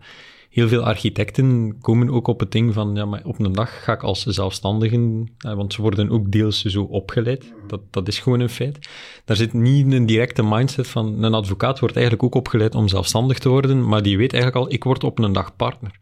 [0.50, 3.92] heel veel architecten komen ook op het ding van, ja, maar op een dag ga
[3.92, 7.54] ik als zelfstandigen, want ze worden ook deels zo opgeleid.
[7.66, 8.88] Dat, dat is gewoon een feit.
[9.24, 13.38] Daar zit niet een directe mindset van, een advocaat wordt eigenlijk ook opgeleid om zelfstandig
[13.38, 15.98] te worden, maar die weet eigenlijk al, ik word op een dag partner.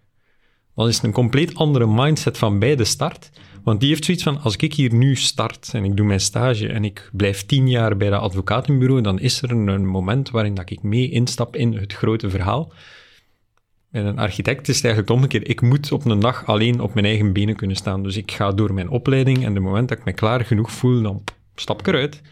[0.78, 3.30] Dan is het een compleet andere mindset van bij de start.
[3.62, 6.68] Want die heeft zoiets van, als ik hier nu start en ik doe mijn stage
[6.68, 10.70] en ik blijf tien jaar bij dat advocatenbureau, dan is er een moment waarin dat
[10.70, 12.72] ik mee instap in het grote verhaal.
[13.90, 15.48] En een architect is het eigenlijk omgekeerd.
[15.48, 18.02] Ik moet op een dag alleen op mijn eigen benen kunnen staan.
[18.02, 21.02] Dus ik ga door mijn opleiding en de moment dat ik me klaar genoeg voel,
[21.02, 22.22] dan stap ik eruit.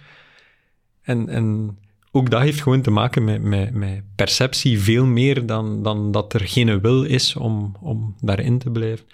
[1.02, 1.78] En, en
[2.16, 6.32] ook dat heeft gewoon te maken met, met, met perceptie veel meer dan, dan dat
[6.32, 9.06] er geen wil is om, om daarin te blijven.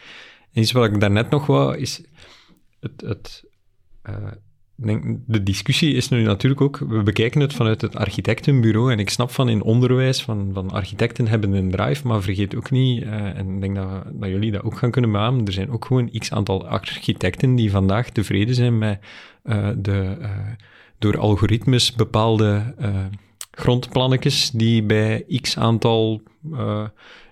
[0.53, 2.03] En iets wat ik daarnet nog wou, is
[2.81, 3.45] het, het
[4.09, 4.15] uh,
[4.75, 9.11] denk, de discussie is nu natuurlijk ook, we bekijken het vanuit het architectenbureau en ik
[9.11, 13.39] snap van in onderwijs, van, van architecten hebben een drive, maar vergeet ook niet, uh,
[13.39, 16.11] en ik denk dat, dat jullie dat ook gaan kunnen beamen, er zijn ook gewoon
[16.19, 18.99] x aantal architecten die vandaag tevreden zijn met
[19.45, 20.17] uh, de
[21.03, 22.75] door algoritmes bepaalde
[23.51, 26.23] grondplannetjes die bij x aantal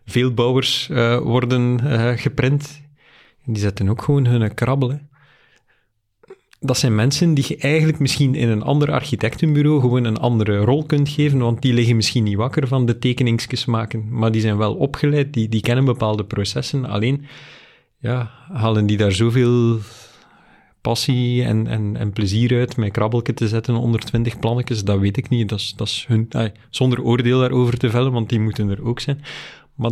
[0.05, 0.87] veelbouwers
[1.23, 1.81] worden
[2.19, 2.81] geprint.
[3.45, 5.11] Die zetten ook gewoon hun krabbelen
[6.61, 10.85] dat zijn mensen die je eigenlijk misschien in een ander architectenbureau gewoon een andere rol
[10.85, 14.57] kunt geven, want die liggen misschien niet wakker van de tekeningsjes maken, maar die zijn
[14.57, 16.85] wel opgeleid, die, die kennen bepaalde processen.
[16.85, 17.27] Alleen,
[17.99, 19.79] ja, halen die daar zoveel
[20.81, 25.17] passie en, en, en plezier uit met krabbelken te zetten onder twintig plannetjes, dat weet
[25.17, 25.49] ik niet.
[25.49, 26.29] Dat is, dat is hun,
[26.71, 29.21] zonder oordeel daarover te vellen, want die moeten er ook zijn.
[29.75, 29.91] Maar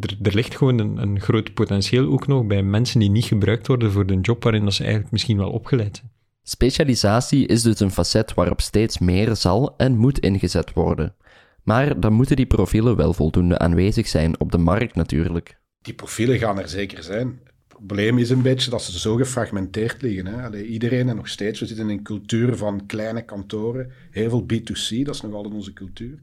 [0.00, 3.66] er, er ligt gewoon een, een groot potentieel ook nog bij mensen die niet gebruikt
[3.66, 6.10] worden voor de job waarin dat ze eigenlijk misschien wel opgeleid zijn.
[6.42, 11.14] Specialisatie is dus een facet waarop steeds meer zal en moet ingezet worden.
[11.62, 15.58] Maar dan moeten die profielen wel voldoende aanwezig zijn op de markt natuurlijk.
[15.82, 17.40] Die profielen gaan er zeker zijn.
[17.76, 20.26] Probleem is een beetje dat ze zo gefragmenteerd liggen.
[20.26, 20.62] Hè?
[20.62, 25.02] Iedereen en nog steeds, we zitten in een cultuur van kleine kantoren, heel veel B2C,
[25.04, 26.18] dat is nog altijd onze cultuur.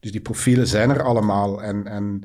[0.00, 2.24] Dus die profielen zijn er allemaal en, en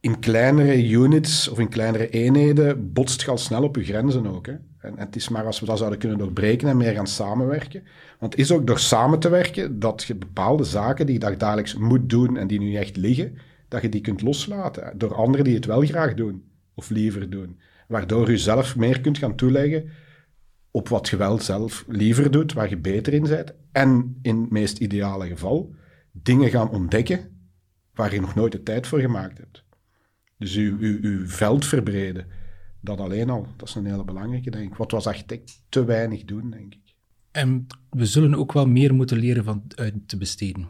[0.00, 4.46] in kleinere units of in kleinere eenheden botst je al snel op je grenzen ook.
[4.46, 4.56] Hè?
[4.78, 7.82] En, het is maar als we dat zouden kunnen doorbreken en meer gaan samenwerken.
[8.18, 11.74] Want het is ook door samen te werken dat je bepaalde zaken die je dagelijks
[11.74, 15.54] moet doen en die nu echt liggen, dat je die kunt loslaten door anderen die
[15.54, 17.60] het wel graag doen of liever doen.
[17.88, 19.90] Waardoor je zelf meer kunt gaan toeleggen
[20.70, 23.54] op wat je wel zelf liever doet, waar je beter in bent.
[23.72, 25.74] En in het meest ideale geval
[26.12, 27.32] dingen gaan ontdekken
[27.94, 29.64] waar je nog nooit de tijd voor gemaakt hebt.
[30.38, 32.26] Dus uw, uw veld verbreden.
[32.80, 34.76] Dat alleen al, dat is een hele belangrijke, denk ik.
[34.76, 36.94] Wat was architect te weinig doen, denk ik.
[37.30, 40.68] En we zullen ook wel meer moeten leren van uit te besteden.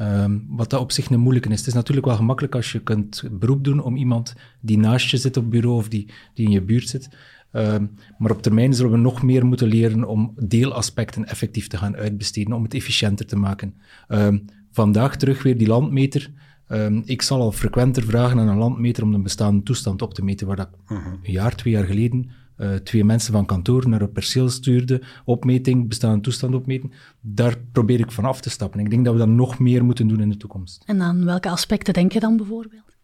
[0.00, 1.58] Um, wat dat op zich een moeilijke is.
[1.58, 5.16] Het is natuurlijk wel gemakkelijk als je kunt beroep doen om iemand die naast je
[5.16, 7.08] zit op bureau of die, die in je buurt zit.
[7.52, 11.96] Um, maar op termijn zullen we nog meer moeten leren om deelaspecten effectief te gaan
[11.96, 13.74] uitbesteden, om het efficiënter te maken.
[14.08, 16.30] Um, vandaag terug weer die landmeter.
[16.68, 20.24] Um, ik zal al frequenter vragen aan een landmeter om de bestaande toestand op te
[20.24, 21.12] meten, waar dat uh -huh.
[21.22, 25.88] een jaar, twee jaar geleden uh, twee mensen van kantoor naar een perceel stuurde, opmeting,
[25.88, 26.92] bestaande toestand opmeten.
[27.20, 28.80] Daar probeer ik van af te stappen.
[28.80, 30.82] Ik denk dat we dat nog meer moeten doen in de toekomst.
[30.86, 32.96] En aan welke aspecten denk je dan bijvoorbeeld?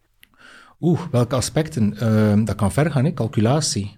[0.81, 1.95] Oeh, welke aspecten?
[2.03, 3.13] Uh, dat kan ver gaan, hè?
[3.13, 3.97] calculatie.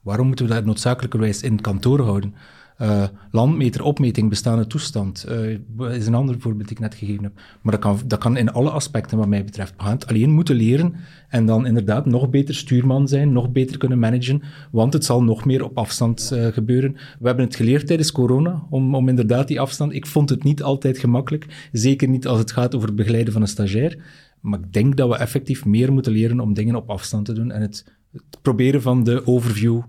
[0.00, 2.34] Waarom moeten we dat noodzakelijkerwijs in het kantoor houden?
[2.82, 7.32] Uh, landmeter, opmeting, bestaande toestand uh, is een ander voorbeeld die ik net gegeven heb.
[7.62, 9.74] Maar dat kan, dat kan in alle aspecten wat mij betreft.
[9.76, 10.94] We gaan het alleen moeten leren
[11.28, 15.44] en dan inderdaad nog beter stuurman zijn, nog beter kunnen managen, want het zal nog
[15.44, 16.92] meer op afstand uh, gebeuren.
[16.92, 19.92] We hebben het geleerd tijdens corona, om, om inderdaad die afstand...
[19.92, 23.42] Ik vond het niet altijd gemakkelijk, zeker niet als het gaat over het begeleiden van
[23.42, 24.02] een stagiair.
[24.40, 27.50] Maar ik denk dat we effectief meer moeten leren om dingen op afstand te doen
[27.50, 29.80] en het, het proberen van de overview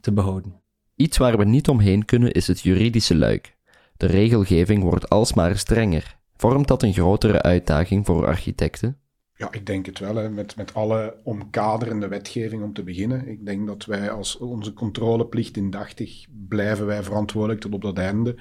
[0.00, 0.64] te behouden.
[0.96, 3.56] Iets waar we niet omheen kunnen is het juridische luik.
[3.96, 6.16] De regelgeving wordt alsmaar strenger.
[6.36, 8.98] Vormt dat een grotere uitdaging voor architecten?
[9.34, 10.14] Ja, ik denk het wel.
[10.14, 10.30] Hè.
[10.30, 13.28] Met, met alle omkaderende wetgeving om te beginnen.
[13.28, 18.36] Ik denk dat wij als onze controleplicht indachtig blijven wij verantwoordelijk tot op dat einde.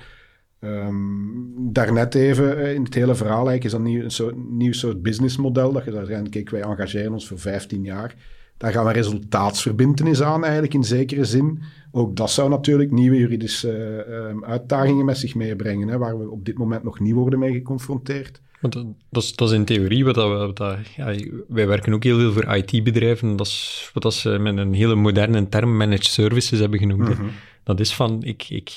[0.60, 5.72] Um, daarnet even in het hele verhaal eigenlijk is dat nieuw, een nieuw soort businessmodel.
[5.72, 8.16] Dat je daar zijn, kijk, wij engageren ons voor 15 jaar.
[8.58, 11.62] Daar gaan we resultaatsverbintenis aan, eigenlijk in zekere zin.
[11.98, 16.46] Ook dat zou natuurlijk nieuwe juridische uh, uitdagingen met zich meebrengen, hè, waar we op
[16.46, 18.42] dit moment nog niet worden mee geconfronteerd.
[18.62, 18.74] Want
[19.10, 21.16] dat, is, dat is in theorie wat, dat, wat dat, ja,
[21.48, 23.36] wij werken ook heel veel voor IT-bedrijven.
[23.36, 27.08] Dat is wat dat ze met een hele moderne term managed services hebben genoemd.
[27.08, 27.30] Mm -hmm.
[27.64, 28.72] Dat is van, ik, ik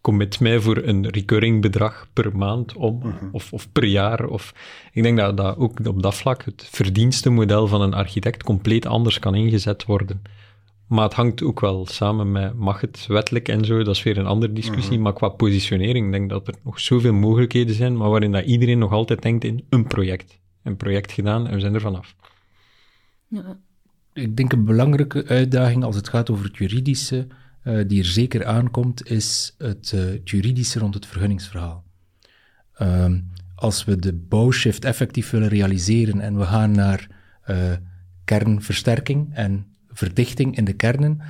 [0.00, 3.28] commit mij voor een recurring bedrag per maand om, mm -hmm.
[3.32, 4.26] of, of per jaar.
[4.26, 4.54] Of,
[4.92, 9.18] ik denk dat, dat ook op dat vlak het verdienstenmodel van een architect compleet anders
[9.18, 10.22] kan ingezet worden.
[10.86, 14.18] Maar het hangt ook wel samen met, mag het wettelijk en zo, dat is weer
[14.18, 14.84] een andere discussie.
[14.84, 15.02] Mm -hmm.
[15.02, 18.78] Maar qua positionering, ik denk dat er nog zoveel mogelijkheden zijn, maar waarin dat iedereen
[18.78, 20.40] nog altijd denkt in een project.
[20.62, 22.14] Een project gedaan en we zijn er vanaf.
[23.28, 23.58] Ja.
[24.12, 27.26] Ik denk een belangrijke uitdaging als het gaat over het juridische,
[27.64, 31.84] uh, die er zeker aankomt, is het, uh, het juridische rond het vergunningsverhaal.
[32.80, 37.08] Um, als we de bouwshift effectief willen realiseren en we gaan naar
[37.46, 37.72] uh,
[38.24, 41.20] kernversterking en verdichting in de kernen,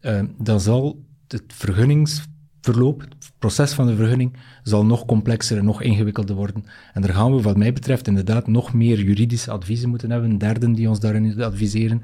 [0.00, 5.82] uh, dan zal het vergunningsverloop, het proces van de vergunning, zal nog complexer en nog
[5.82, 6.64] ingewikkelder worden.
[6.92, 10.72] En daar gaan we, wat mij betreft, inderdaad nog meer juridische adviezen moeten hebben, derden
[10.72, 12.02] die ons daarin adviseren.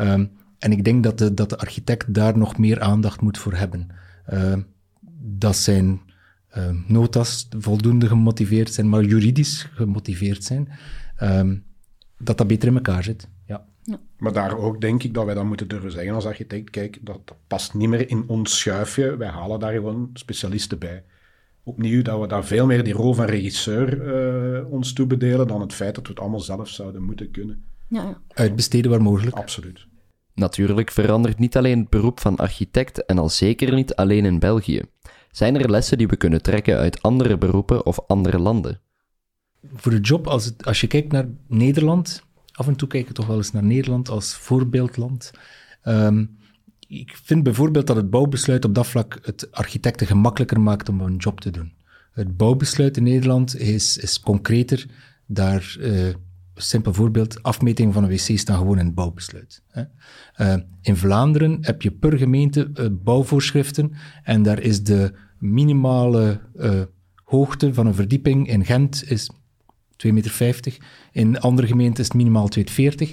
[0.00, 3.54] Um, en ik denk dat de, dat de architect daar nog meer aandacht moet voor
[3.54, 3.88] hebben.
[4.32, 4.56] Uh,
[5.20, 6.00] dat zijn
[6.56, 10.68] uh, notas voldoende gemotiveerd zijn, maar juridisch gemotiveerd zijn.
[12.18, 13.28] Dat dat beter in elkaar zit.
[13.88, 14.00] Ja.
[14.18, 17.20] Maar daar ook denk ik dat wij dan moeten durven zeggen als architect, kijk, dat,
[17.46, 19.16] past niet meer in ons schuifje.
[19.16, 21.04] Wij halen daar gewoon specialisten bij.
[21.62, 24.06] Opnieuw, dat we daar veel meer die rol van regisseur
[24.60, 27.64] uh, ons toebedelen dan het feit dat we het allemaal zelf zouden moeten kunnen.
[27.88, 28.20] Ja, ja.
[28.28, 29.36] Uitbesteden waar mogelijk.
[29.36, 29.86] Absoluut.
[30.34, 34.82] Natuurlijk verandert niet alleen het beroep van architect en al zeker niet alleen in België.
[35.30, 38.80] Zijn er lessen die we kunnen trekken uit andere beroepen of andere landen?
[39.74, 42.26] Voor de job, als, het, als je kijkt naar Nederland,
[42.58, 45.30] af en toe kijk ik toch wel eens naar Nederland als voorbeeldland.
[45.84, 46.36] Um,
[46.88, 51.16] ik vind bijvoorbeeld dat het bouwbesluit op dat vlak het architecten gemakkelijker maakt om een
[51.16, 51.72] job te doen.
[52.12, 54.86] Het bouwbesluit in Nederland is, is concreter.
[55.26, 56.14] Daar, uh,
[56.54, 59.62] simpel voorbeeld, afmeting van een wc staan gewoon in het bouwbesluit.
[59.68, 59.82] Hè.
[60.36, 63.92] Uh, in Vlaanderen heb je per gemeente uh, bouwvoorschriften
[64.22, 66.40] en daar is de minimale
[67.24, 69.30] hoogte van een verdieping in Gent is
[70.06, 70.76] 2,50 meter.
[71.12, 73.12] In andere gemeenten is het minimaal 2,40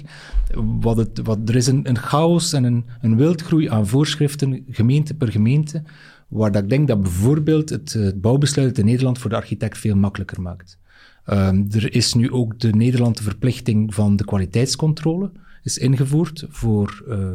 [0.80, 5.14] wat het, wat, Er is een, een chaos en een, een wildgroei aan voorschriften, gemeente
[5.14, 5.82] per gemeente,
[6.28, 9.96] waar dat ik denk dat bijvoorbeeld het, het bouwbesluit in Nederland voor de architect veel
[9.96, 10.78] makkelijker maakt.
[11.26, 15.30] Um, er is nu ook de Nederlandse verplichting van de kwaliteitscontrole
[15.62, 17.30] is ingevoerd voor, uh,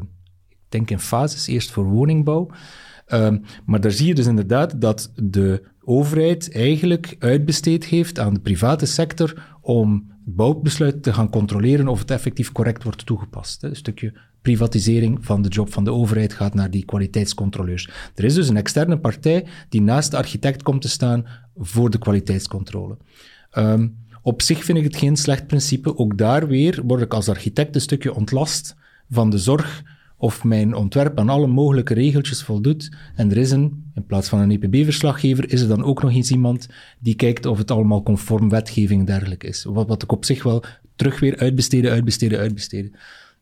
[0.50, 2.50] ik denk in fases, eerst voor woningbouw.
[3.08, 8.40] Um, maar daar zie je dus inderdaad dat de overheid eigenlijk uitbesteed heeft aan de
[8.40, 9.94] private sector om
[10.26, 13.64] het bouwbesluit te gaan controleren of het effectief correct wordt toegepast.
[13.64, 17.90] Een stukje privatisering van de job van de overheid gaat naar die kwaliteitscontroleurs.
[18.16, 21.98] Er is dus een externe partij die naast de architect komt te staan voor de
[21.98, 22.98] kwaliteitscontrole.
[23.58, 25.98] Um, op zich vind ik het geen slecht principe.
[25.98, 28.76] Ook daar weer word ik als architect een stukje ontlast
[29.10, 29.84] van de zorg
[30.22, 32.92] of mijn ontwerp aan alle mogelijke regeltjes voldoet.
[33.16, 36.32] En er is een, in plaats van een EPB-verslaggever, is er dan ook nog eens
[36.32, 36.68] iemand
[37.00, 39.64] die kijkt of het allemaal conform wetgeving en dergelijke is.
[39.64, 40.64] Wat, wat ik op zich wel
[40.96, 42.92] terug weer uitbesteden, uitbesteden, uitbesteden.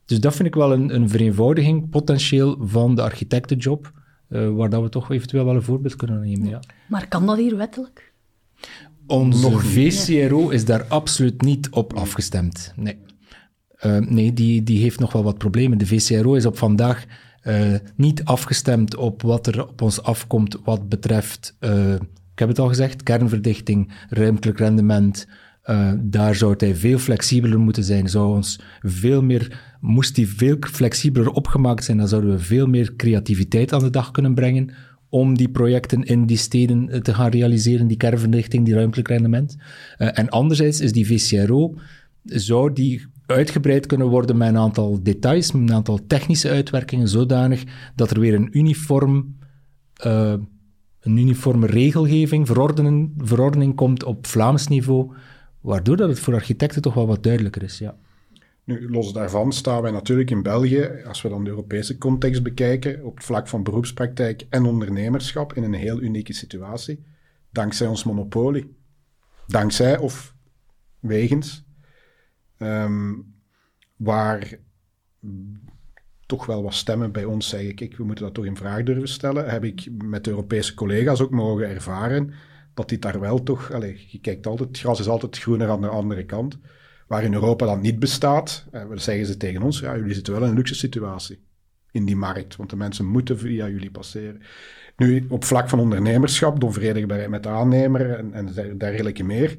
[0.05, 3.91] Dus dat vind ik wel een, een vereenvoudiging potentieel van de architectenjob,
[4.29, 6.49] uh, waar dat we toch eventueel wel een voorbeeld kunnen nemen.
[6.49, 6.59] Ja.
[6.87, 8.13] Maar kan dat hier wettelijk?
[9.07, 12.73] Onze VCRO is daar absoluut niet op afgestemd.
[12.75, 12.97] Nee.
[13.85, 15.77] Uh, nee, die, die heeft nog wel wat problemen.
[15.77, 17.05] De VCRO is op vandaag
[17.43, 21.93] uh, niet afgestemd op wat er op ons afkomt wat betreft, uh,
[22.33, 25.27] ik heb het al gezegd, kernverdichting, ruimtelijk rendement.
[25.99, 28.09] daar zou hij veel flexibeler moeten zijn.
[28.09, 32.95] Zou ons veel meer, moest die veel flexibeler opgemaakt zijn, dan zouden we veel meer
[32.95, 34.69] creativiteit aan de dag kunnen brengen
[35.09, 39.57] om die projecten in die steden te gaan realiseren, die kernverdichting, die ruimtelijk rendement.
[39.97, 41.75] en anderzijds is die VCRO,
[42.23, 47.63] zou die uitgebreid kunnen worden met een aantal details, met een aantal technische uitwerkingen, zodanig
[47.95, 49.37] dat er weer een uniform,
[50.05, 50.33] uh,
[50.99, 55.13] een uniforme regelgeving, verordening, verordening komt op Vlaams niveau,
[55.61, 57.95] waardoor dat het voor architecten toch wel wat duidelijker is, ja.
[58.63, 63.05] Nu, los daarvan staan wij natuurlijk in België, als we dan de Europese context bekijken,
[63.05, 67.03] op het vlak van beroepspraktijk en ondernemerschap in een heel unieke situatie,
[67.51, 68.75] dankzij ons monopolie.
[69.47, 70.35] Dankzij of
[70.99, 71.67] wegens
[72.59, 73.35] Um,
[73.95, 74.57] waar
[76.25, 79.07] toch wel wat stemmen bij ons zeggen, kijk, we moeten dat toch in vraag durven
[79.07, 82.33] stellen, heb ik met Europese collega's ook mogen ervaren
[82.73, 85.81] dat dit daar wel toch, allez, je kijkt altijd, het gras is altijd groener aan
[85.81, 86.57] de andere kant.
[87.07, 90.43] Waar in Europa dat niet bestaat, eh, zeggen ze tegen ons, ja, jullie zitten wel
[90.43, 91.43] in een luxe situatie
[91.91, 94.41] in die markt, want de mensen moeten via jullie passeren.
[94.97, 99.57] Nu, op vlak van ondernemerschap, de met de aannemer en, en dergelijke meer,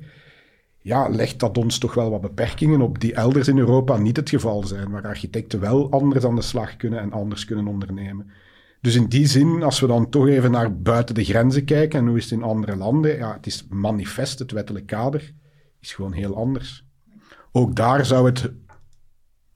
[0.83, 4.29] ja, legt dat ons toch wel wat beperkingen op die elders in Europa niet het
[4.29, 8.31] geval zijn, waar architecten wel anders aan de slag kunnen en anders kunnen ondernemen.
[8.81, 12.07] Dus in die zin, als we dan toch even naar buiten de grenzen kijken en
[12.07, 15.33] hoe is het in andere landen, ja, het is manifest, het wettelijk kader
[15.81, 16.85] is gewoon heel anders.
[17.53, 18.53] Ook daar zou het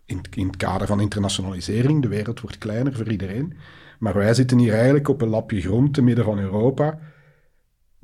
[0.05, 3.57] in, in het kader van internationalisering, de wereld wordt kleiner voor iedereen,
[3.99, 6.99] maar wij zitten hier eigenlijk op een lapje grond te midden van Europa,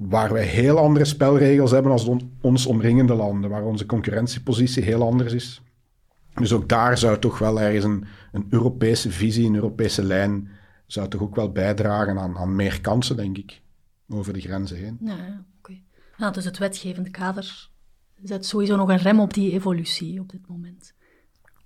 [0.08, 2.10] waar wij heel andere spelregels hebben als
[2.40, 5.62] ons omringende landen, waar onze concurrentiepositie heel anders is.
[6.34, 10.48] Dus ook daar zou toch wel ergens een, een Europese visie, een Europese lijn,
[10.86, 13.60] zou toch ook wel bijdragen aan, aan meer kansen, denk ik,
[14.08, 14.98] over de grenzen heen.
[15.00, 15.44] Ja, oké.
[15.58, 15.82] Okay.
[16.16, 17.68] Nou, dus het wetgevende kader
[18.22, 20.94] zet sowieso nog een rem op die evolutie op dit moment.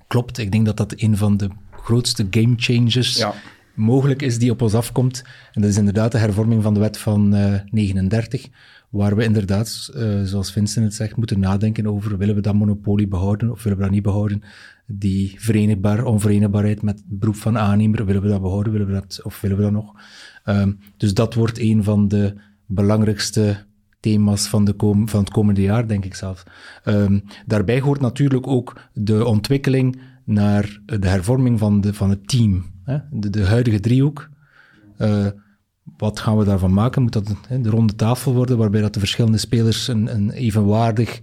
[0.06, 3.34] Klopt, ik denk dat dat een van de grootste game changers ja
[3.74, 5.22] mogelijk is die op ons afkomt.
[5.52, 8.48] En dat is inderdaad de hervorming van de wet van uh, eh, 39,
[8.90, 13.08] waar we inderdaad, uh, zoals Vincent het zegt, moeten nadenken over willen we dat monopolie
[13.08, 14.42] behouden of willen we dat niet behouden.
[14.86, 19.40] Die verenigbaar, onverenigbaarheid met beroep van aannemer, willen we dat behouden willen we dat, of
[19.40, 19.92] willen we dat nog?
[20.44, 22.34] Um, dus dat wordt een van de
[22.66, 23.64] belangrijkste
[24.00, 26.44] thema's van, de van het komende jaar, denk ik zelf.
[26.84, 32.73] Um, daarbij hoort natuurlijk ook de ontwikkeling naar de hervorming van, de, van het team.
[32.84, 32.98] Hè?
[33.10, 34.28] De, de huidige driehoek.
[34.98, 35.26] Uh,
[35.96, 37.02] wat gaan we daarvan maken?
[37.02, 41.20] Moet dat hè, de ronde tafel worden, waarbij dat de verschillende spelers een, een, evenwaardig,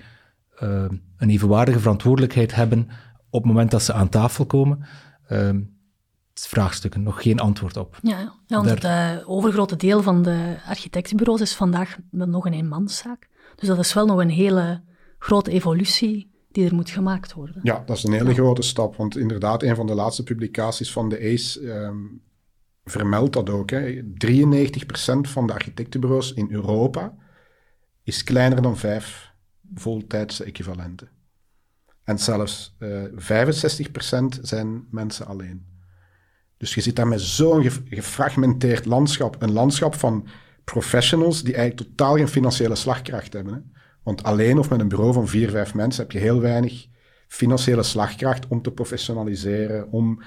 [0.64, 0.86] uh,
[1.18, 2.88] een evenwaardige verantwoordelijkheid hebben
[3.30, 4.86] op het moment dat ze aan tafel komen?
[5.30, 5.50] Uh,
[6.34, 8.00] vraagstukken, nog geen antwoord op.
[8.02, 13.30] Ja, want het uh, overgrote deel van de architectenbureaus is vandaag nog een eenmanszaak.
[13.56, 14.82] Dus dat is wel nog een hele
[15.18, 17.60] grote evolutie die er moet gemaakt worden.
[17.64, 18.96] Ja, dat is een hele grote stap.
[18.96, 22.22] Want inderdaad, een van de laatste publicaties van de ACE um,
[22.84, 23.70] vermeldt dat ook.
[23.70, 24.04] Hè.
[24.04, 24.06] 93%
[25.22, 27.16] van de architectenbureaus in Europa
[28.04, 29.32] is kleiner dan vijf
[29.74, 31.10] voltijdse equivalenten.
[32.04, 33.58] En zelfs uh, eh,
[34.36, 35.66] 65% zijn mensen alleen.
[36.58, 39.42] Dus je zit daar met zo'n gefragmenteerd landschap.
[39.42, 40.28] Een landschap van
[40.64, 43.54] professionals die eigenlijk totaal geen financiële slagkracht hebben.
[43.54, 43.60] Hè.
[44.04, 46.88] Want alleen of met een bureau van vier, vijf mensen heb je heel weinig
[47.28, 50.22] financiële slagkracht om te professionaliseren, om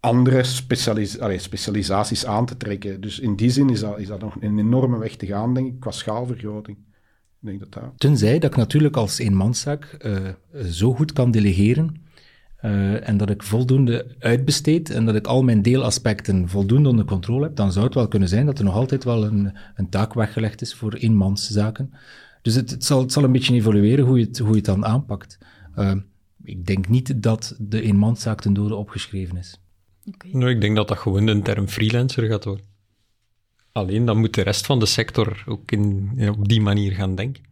[0.00, 3.00] andere specialis specialisaties aan te trekken.
[3.00, 5.66] Dus in die zin is dat, is dat nog een enorme weg te gaan, denk
[5.66, 6.78] ik, qua schaalvergroting.
[7.38, 7.82] Denk dat dat...
[7.96, 10.28] Tenzij dat ik natuurlijk als eenmanszaak uh,
[10.70, 12.02] zo goed kan delegeren
[12.64, 17.42] uh, en dat ik voldoende uitbesteed en dat ik al mijn deelaspecten voldoende onder controle
[17.42, 20.14] heb, dan zou het wel kunnen zijn dat er nog altijd wel een, een taak
[20.14, 21.92] weggelegd is voor eenmanszaken.
[22.42, 24.64] Dus het, het, zal, het zal een beetje evolueren hoe je het, hoe je het
[24.64, 25.38] dan aanpakt.
[25.76, 25.94] Uh,
[26.44, 29.60] ik denk niet dat de eenmanszaak ten dode opgeschreven is.
[30.14, 30.30] Okay.
[30.32, 32.66] Nou, ik denk dat dat gewoon de term freelancer gaat worden.
[33.72, 37.42] Alleen dan moet de rest van de sector ook in, op die manier gaan denken.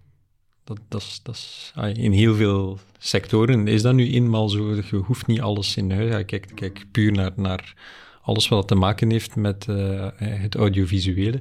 [0.64, 4.74] Dat, dat, is, dat is, in heel veel sectoren is dat nu eenmaal zo.
[4.74, 6.10] Je hoeft niet alles in huis.
[6.10, 7.74] Ja, kijk, kijk puur naar, naar
[8.22, 11.40] alles wat te maken heeft met uh, het audiovisuele.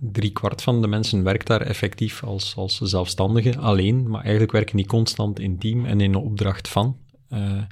[0.00, 4.76] Drie kwart van de mensen werkt daar effectief als, als zelfstandige alleen, maar eigenlijk werken
[4.76, 6.96] die constant in team en in opdracht van.
[7.32, 7.62] Uh,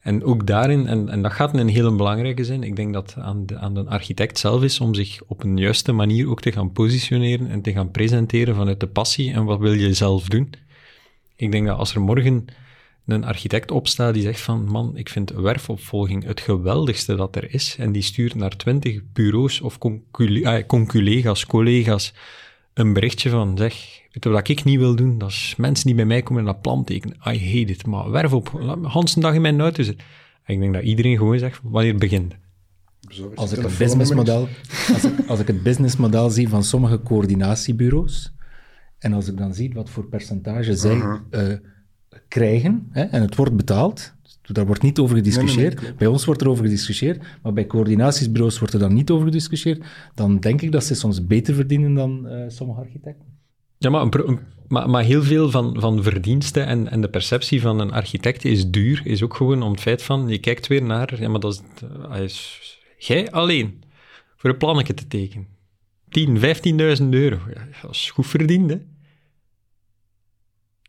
[0.00, 3.46] en ook daarin, en, en dat gaat een hele belangrijke zijn, ik denk dat aan
[3.46, 6.72] de, aan de architect zelf is om zich op een juiste manier ook te gaan
[6.72, 10.52] positioneren en te gaan presenteren vanuit de passie en wat wil je zelf doen.
[11.36, 12.44] Ik denk dat als er morgen
[13.06, 17.76] een architect opstaat die zegt van, man, ik vind werfopvolging het geweldigste dat er is,
[17.78, 19.78] en die stuurt naar twintig bureaus of
[20.42, 22.14] ah, conculega's, collega's,
[22.74, 23.74] een berichtje van, zeg,
[24.12, 25.18] weet je wat ik niet wil doen?
[25.18, 27.16] Dat is mensen die bij mij komen en dat plan tekenen.
[27.16, 30.06] I hate it, maar werf op, laat dag in mijn auto zitten.
[30.46, 32.34] ik denk dat iedereen gewoon zegt, wanneer begint
[33.34, 34.48] als ik, het businessmodel,
[34.92, 38.34] als, ik, als ik het businessmodel zie van sommige coördinatiebureaus,
[38.98, 40.96] en als ik dan zie wat voor percentage zij
[41.30, 41.52] uh,
[42.28, 44.14] krijgen, hè, en het wordt betaald,
[44.52, 45.96] daar wordt niet over gediscussieerd.
[45.96, 49.84] Bij ons wordt er over gediscussieerd, maar bij coördinatiesbureaus wordt er dan niet over gediscussieerd.
[50.14, 53.26] Dan denk ik dat ze soms beter verdienen dan uh, sommige architecten.
[53.78, 54.08] Ja, maar,
[54.68, 58.70] maar, maar, heel veel van, van verdiensten en, en de perceptie van een architect is
[58.70, 61.52] duur, is ook gewoon om het feit van, je kijkt weer naar, ja, maar dat
[61.52, 61.62] is,
[62.08, 62.60] hij is
[62.98, 63.82] jij alleen,
[64.36, 65.46] voor een plannetje te tekenen.
[66.08, 68.78] 10, 15.000 euro, ja, dat is goed verdiend, hè?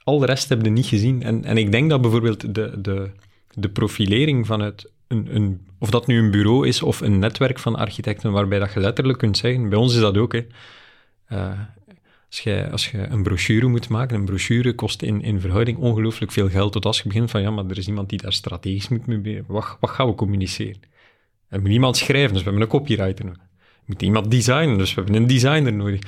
[0.08, 1.24] Al de rest heb je niet gezien.
[1.24, 3.10] En, en ik denk dat bijvoorbeeld de, de,
[3.54, 7.76] de profilering vanuit een, een, of dat nu een bureau is of een netwerk van
[7.76, 10.46] architecten, waarbij dat je letterlijk kunt zeggen, bij ons is dat ook, hè.
[11.30, 11.60] Uh,
[12.28, 16.32] als je, als je een brochure moet maken, een brochure kost in, in verhouding ongelooflijk
[16.32, 16.72] veel geld.
[16.72, 19.44] Tot als je begint van, ja, maar er is iemand die daar strategisch moet mee
[19.48, 20.82] wat, wat gaan we communiceren?
[21.50, 23.42] Er moet iemand schrijven, dus we hebben een copywriter nodig.
[23.42, 26.00] Er moet iemand designen, dus we hebben een designer nodig.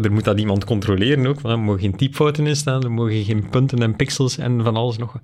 [0.00, 3.48] Er moet dat iemand controleren ook, er mogen geen typfouten in staan, er mogen geen
[3.50, 5.16] punten en pixels en van alles nog.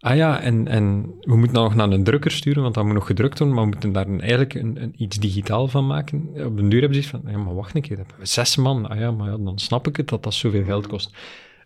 [0.00, 3.06] Ah ja, en, en we moeten nog naar een drukker sturen, want dat moet nog
[3.06, 6.28] gedrukt worden, maar we moeten daar eigenlijk een, een, iets digitaal van maken.
[6.34, 8.88] Op een duur hebben ze van, ja, maar wacht een keer, hebben we zes man.
[8.88, 11.16] Ah ja, maar ja, dan snap ik het dat dat zoveel geld kost.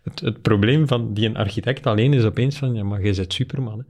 [0.03, 3.33] Het, het probleem van die een architect alleen is opeens van, ja, maar jij bent
[3.33, 3.85] superman.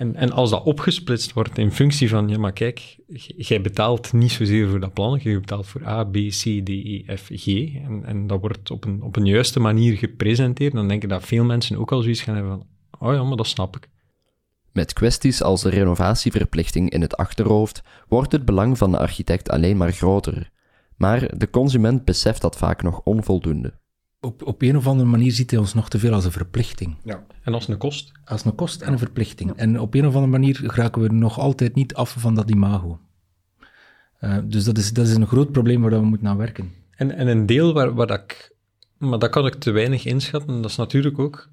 [0.00, 2.96] En, en als dat opgesplitst wordt in functie van, ja, maar kijk,
[3.36, 7.16] jij betaalt niet zozeer voor dat plan, je betaalt voor A, B, C, D, E,
[7.16, 11.02] F, G, en, en dat wordt op een, op een juiste manier gepresenteerd, dan denk
[11.02, 12.66] ik dat veel mensen ook al zoiets gaan hebben van,
[13.08, 13.88] Oh ja, maar dat snap ik.
[14.72, 19.76] Met kwesties als de renovatieverplichting in het achterhoofd wordt het belang van de architect alleen
[19.76, 20.50] maar groter.
[20.96, 23.79] Maar de consument beseft dat vaak nog onvoldoende.
[24.20, 26.96] Op, op een of andere manier ziet hij ons nog te veel als een verplichting.
[27.04, 27.26] Ja.
[27.42, 28.12] En als een kost?
[28.24, 29.52] Als een kost en een verplichting.
[29.52, 33.00] En op een of andere manier geraken we nog altijd niet af van dat imago.
[34.20, 36.72] Uh, dus dat is, dat is een groot probleem waar we moeten aan werken.
[36.90, 38.54] En, en een deel waar, waar dat ik...
[38.98, 40.62] Maar dat kan ik te weinig inschatten.
[40.62, 41.50] Dat is natuurlijk ook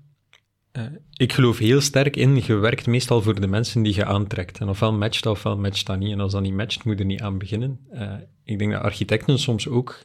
[0.78, 4.60] uh, ik geloof heel sterk in, je werkt meestal voor de mensen die je aantrekt.
[4.60, 6.12] En ofwel matcht dat, ofwel matcht dat niet.
[6.12, 7.80] En als dat niet matcht, moet je er niet aan beginnen.
[7.94, 8.14] Uh,
[8.44, 10.04] ik denk dat architecten soms ook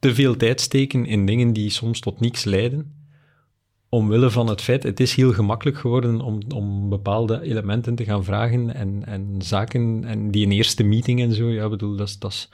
[0.00, 2.98] te veel tijd steken in dingen die soms tot niets leiden.
[3.88, 8.24] Omwille van het feit, het is heel gemakkelijk geworden om, om bepaalde elementen te gaan
[8.24, 12.48] vragen en, en zaken, en die een eerste meeting en zo, ja, bedoel, dat is.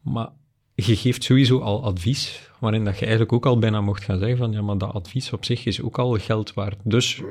[0.00, 0.28] Maar
[0.74, 4.38] je geeft sowieso al advies waarin dat je eigenlijk ook al bijna mocht gaan zeggen
[4.38, 6.76] van ja, maar dat advies op zich is ook al geld waard.
[6.82, 7.22] Dus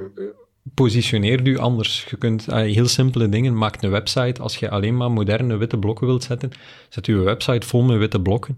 [0.74, 2.06] positioneer je anders.
[2.10, 4.42] Je kunt uh, heel simpele dingen, maak een website.
[4.42, 6.52] Als je alleen maar moderne witte blokken wilt zetten,
[6.90, 8.58] zet je website vol met witte blokken.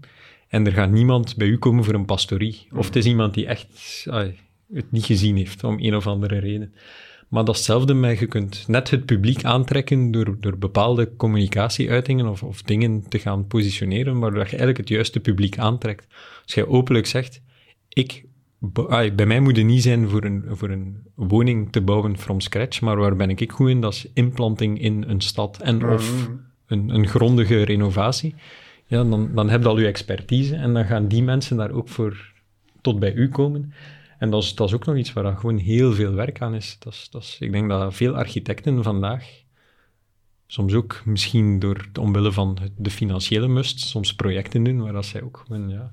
[0.50, 2.66] En er gaat niemand bij u komen voor een pastorie.
[2.74, 4.06] Of het is iemand die echt
[4.72, 6.74] het niet gezien heeft, om een of andere reden.
[7.28, 12.26] Maar dat is hetzelfde met, je kunt net het publiek aantrekken door, door bepaalde communicatieuitingen
[12.26, 16.06] of, of dingen te gaan positioneren, waardoor je eigenlijk het juiste publiek aantrekt.
[16.42, 17.42] Als je openlijk zegt,
[17.88, 18.24] ik,
[19.14, 22.80] bij mij moet het niet zijn voor een, voor een woning te bouwen from scratch,
[22.80, 23.80] maar waar ben ik goed in?
[23.80, 26.40] Dat is implanting in een stad en of mm.
[26.66, 28.34] een, een grondige renovatie.
[28.90, 31.88] Ja, dan, dan heb je al je expertise en dan gaan die mensen daar ook
[31.88, 32.32] voor
[32.80, 33.72] tot bij u komen.
[34.18, 36.76] En dat is, dat is ook nog iets waar gewoon heel veel werk aan is.
[36.78, 37.36] Dat is, dat is.
[37.40, 39.42] Ik denk dat veel architecten vandaag,
[40.46, 45.22] soms ook misschien door omwille van de financiële must, soms projecten doen waar dat zij
[45.22, 45.92] ook gewoon ja,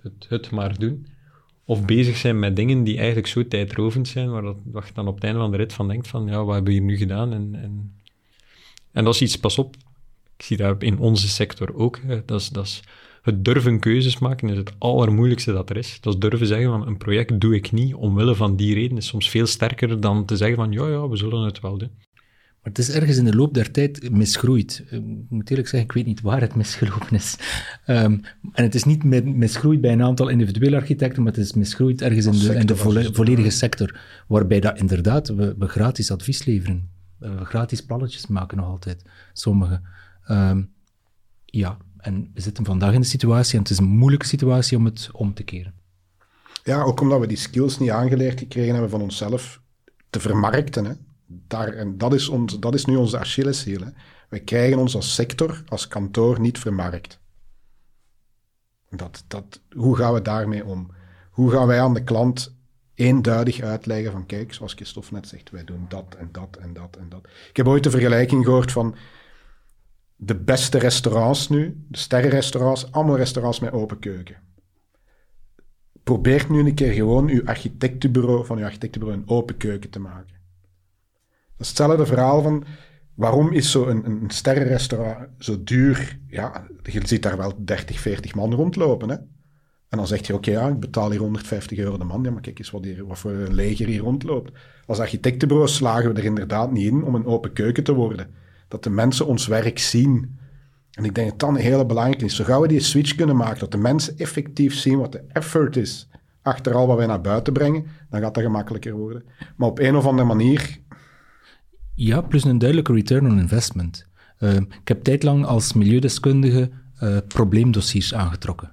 [0.00, 1.06] het, het maar doen.
[1.64, 5.08] Of bezig zijn met dingen die eigenlijk zo tijdrovend zijn, waar dat, wat je dan
[5.08, 6.96] op het einde van de rit van denkt van, ja, wat hebben we hier nu
[6.96, 7.32] gedaan?
[7.32, 7.94] En, en,
[8.92, 9.76] en dat is iets, pas op,
[10.38, 12.82] ik zie dat in onze sector ook, dat is, dat is
[13.22, 15.98] het durven keuzes maken is het allermoeilijkste dat er is.
[16.00, 19.06] Dat is durven zeggen van een project doe ik niet omwille van die reden is
[19.06, 21.90] soms veel sterker dan te zeggen van ja, ja, we zullen het wel doen.
[22.62, 24.84] het is ergens in de loop der tijd misgroeid.
[24.90, 27.36] Ik moet eerlijk zeggen, ik weet niet waar het misgelopen is.
[27.84, 28.18] Ehm,
[28.52, 32.26] en het is niet misgroeid bij een aantal individuele architecten, maar het is misgroeid ergens
[32.26, 32.76] in de, in de
[33.12, 34.00] volledige sector.
[34.28, 36.88] Waarbij dat inderdaad we, we gratis advies leveren.
[37.18, 39.82] We gratis plannetjes maken nog altijd, sommigen.
[40.28, 40.62] Ehm,
[41.44, 44.84] ja, en we zitten vandaag in de situatie, en het is een moeilijke situatie om
[44.84, 45.74] het om te keren.
[46.64, 49.60] Ja, ook omdat we die skills niet aangeleerd gekregen hebben van onszelf
[50.10, 50.84] te vermarkten.
[50.84, 50.92] Hè.
[51.26, 53.80] Daar, en dat is, ons, dat is nu onze Achilleshiel.
[54.28, 57.20] We krijgen ons als sector, als kantoor niet vermarkt.
[58.90, 60.90] Dat, dat, hoe gaan we daarmee om?
[61.30, 62.56] Hoe gaan wij aan de klant
[62.94, 66.96] eenduidig uitleggen van kijk, zoals Christophe net zegt, wij doen dat en dat en dat
[67.00, 67.28] en dat.
[67.48, 68.94] Ik heb ooit de vergelijking gehoord van
[70.20, 74.36] de beste restaurants nu, de sterrenrestaurants, allemaal restaurants met open keuken.
[76.02, 80.36] Probeer nu een keer gewoon uw architectenbureau van uw architectenbureau een open keuken te maken.
[81.56, 82.64] Dat is hetzelfde verhaal van
[83.14, 86.18] waarom is zo'n een, een sterrenrestaurant zo duur?
[86.26, 89.08] Ja, je ziet daar wel 30, 40 man rondlopen.
[89.08, 89.16] Hè?
[89.88, 92.22] En dan zeg je, oké, ja, ik betaal hier 150 euro de man.
[92.22, 94.58] Ja, maar kijk eens wat, hier, wat voor een leger hier rondloopt.
[94.86, 98.34] Als architectenbureau slagen we er inderdaad niet in om een open keuken te worden.
[98.68, 100.38] Dat de mensen ons werk zien.
[100.90, 102.36] En ik denk dat dat een hele belangrijke is.
[102.36, 105.76] Zo gauw we die switch kunnen maken, dat de mensen effectief zien wat de effort
[105.76, 106.08] is
[106.48, 109.24] achter al wat wij naar buiten brengen, dan gaat dat gemakkelijker worden.
[109.56, 110.78] Maar op een of andere manier...
[111.94, 114.06] Ja, plus een duidelijke return on investment.
[114.38, 116.70] Uh, ik heb tijdlang als milieudeskundige
[117.02, 118.72] uh, probleemdossiers aangetrokken.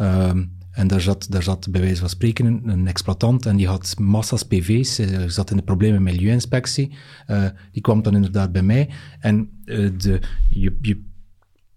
[0.00, 0.32] Uh,
[0.74, 4.42] en daar zat, daar zat bij wijze van spreken een, exploitant en die had massa's
[4.42, 6.92] PV's, uh, zat in de problemen met milieuinspectie.
[7.72, 10.20] die kwam dan inderdaad bij mij en de,
[10.50, 11.02] je, je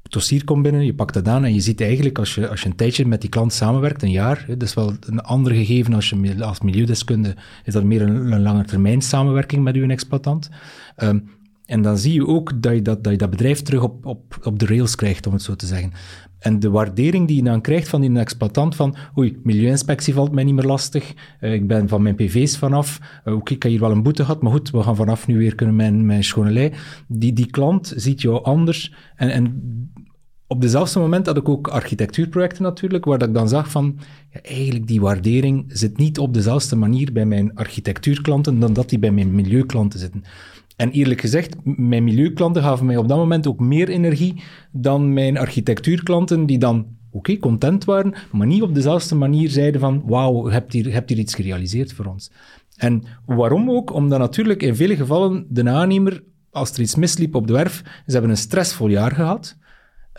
[0.09, 2.69] dossier komt binnen, je pakt dat aan en je ziet eigenlijk als je, als je
[2.69, 6.09] een tijdje met die klant samenwerkt, een jaar, dat is wel een ander gegeven als
[6.09, 10.49] je als milieudeskunde, is dat meer een, een lange termijn samenwerking met uw exploitant.
[10.97, 11.29] Um,
[11.67, 14.59] en dan zie je ook dat je dat, dat, dat bedrijf terug op, op, op
[14.59, 15.91] de rails krijgt, om het zo te zeggen.
[16.39, 20.43] En de waardering die je dan krijgt van die exploitant van oei, milieuinspectie valt mij
[20.43, 23.81] niet meer lastig, uh, ik ben van mijn pv's vanaf, uh, oké, ik heb hier
[23.81, 26.51] wel een boete gehad, maar goed, we gaan vanaf nu weer kunnen mijn, mijn schone
[26.51, 26.73] lei.
[27.07, 29.61] Die, die klant ziet jou anders en, en
[30.47, 33.99] op dezelfde moment had ik ook architectuurprojecten natuurlijk, waar ik dan zag van,
[34.29, 38.99] ja, eigenlijk die waardering zit niet op dezelfde manier bij mijn architectuurklanten dan dat die
[38.99, 40.23] bij mijn milieuklanten zitten.
[40.77, 45.37] En eerlijk gezegd, mijn milieuklanten gaven mij op dat moment ook meer energie dan mijn
[45.37, 50.53] architectuurklanten, die dan oké, content waren, maar niet op dezelfde manier zeiden van, wauw, je
[50.53, 52.31] hebt hier, hebt hier iets gerealiseerd voor ons.
[52.75, 53.93] En waarom ook?
[53.93, 58.11] Omdat natuurlijk in vele gevallen de aannemer, als er iets misliep op de werf, ze
[58.11, 59.57] hebben een stressvol jaar gehad.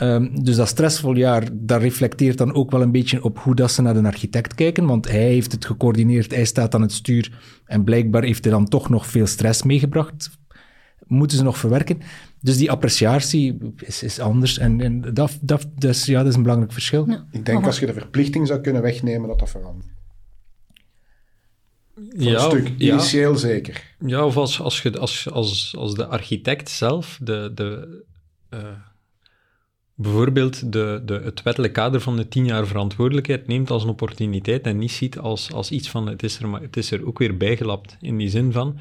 [0.02, 3.70] Um, dus dat stressvol jaar, dat reflecteert dan ook wel een beetje op hoe dat
[3.70, 7.38] ze naar de architect kijken, want hij heeft het gecoördineerd, hij staat aan het stuur
[7.64, 10.30] en blijkbaar heeft hij dan toch nog veel stress meegebracht.
[11.08, 12.00] Moeten ze nog verwerken.
[12.40, 16.42] Dus die appreciatie is, is anders en, en dat, dat, dus, ja, dat is een
[16.42, 17.08] belangrijk verschil.
[17.30, 19.88] Ik denk als je de verplichting zou kunnen wegnemen, dat dat verandert.
[21.94, 23.94] Voor ja, een stuk, initieel zeker.
[24.06, 28.04] Ja, of als, als, je, als, als, als de architect zelf de, de
[28.54, 28.60] uh,
[29.94, 34.66] bijvoorbeeld de, de, het wettelijk kader van de tien jaar verantwoordelijkheid neemt als een opportuniteit
[34.66, 37.18] en niet ziet als, als iets van het is, er, maar het is er ook
[37.18, 37.96] weer bijgelapt.
[38.00, 38.78] In die zin van,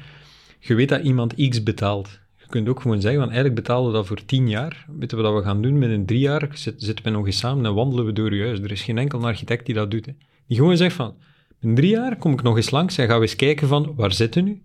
[0.58, 2.20] je weet dat iemand x betaalt.
[2.36, 4.86] Je kunt ook gewoon zeggen, van eigenlijk betalen we dat voor tien jaar.
[4.98, 5.78] Weten we wat we gaan doen?
[5.78, 8.60] Met een drie jaar zitten we nog eens samen en wandelen we door je huis.
[8.60, 10.06] Er is geen enkel architect die dat doet.
[10.06, 10.12] Hè.
[10.46, 11.16] Die gewoon zegt van,
[11.60, 14.12] in drie jaar kom ik nog eens langs en gaan we eens kijken van, waar
[14.12, 14.62] zitten nu?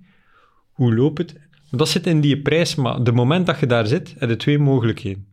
[0.71, 1.39] Hoe loopt het?
[1.71, 4.59] Dat zit in die prijs, maar de moment dat je daar zit, heb je twee
[4.59, 5.27] mogelijkheden.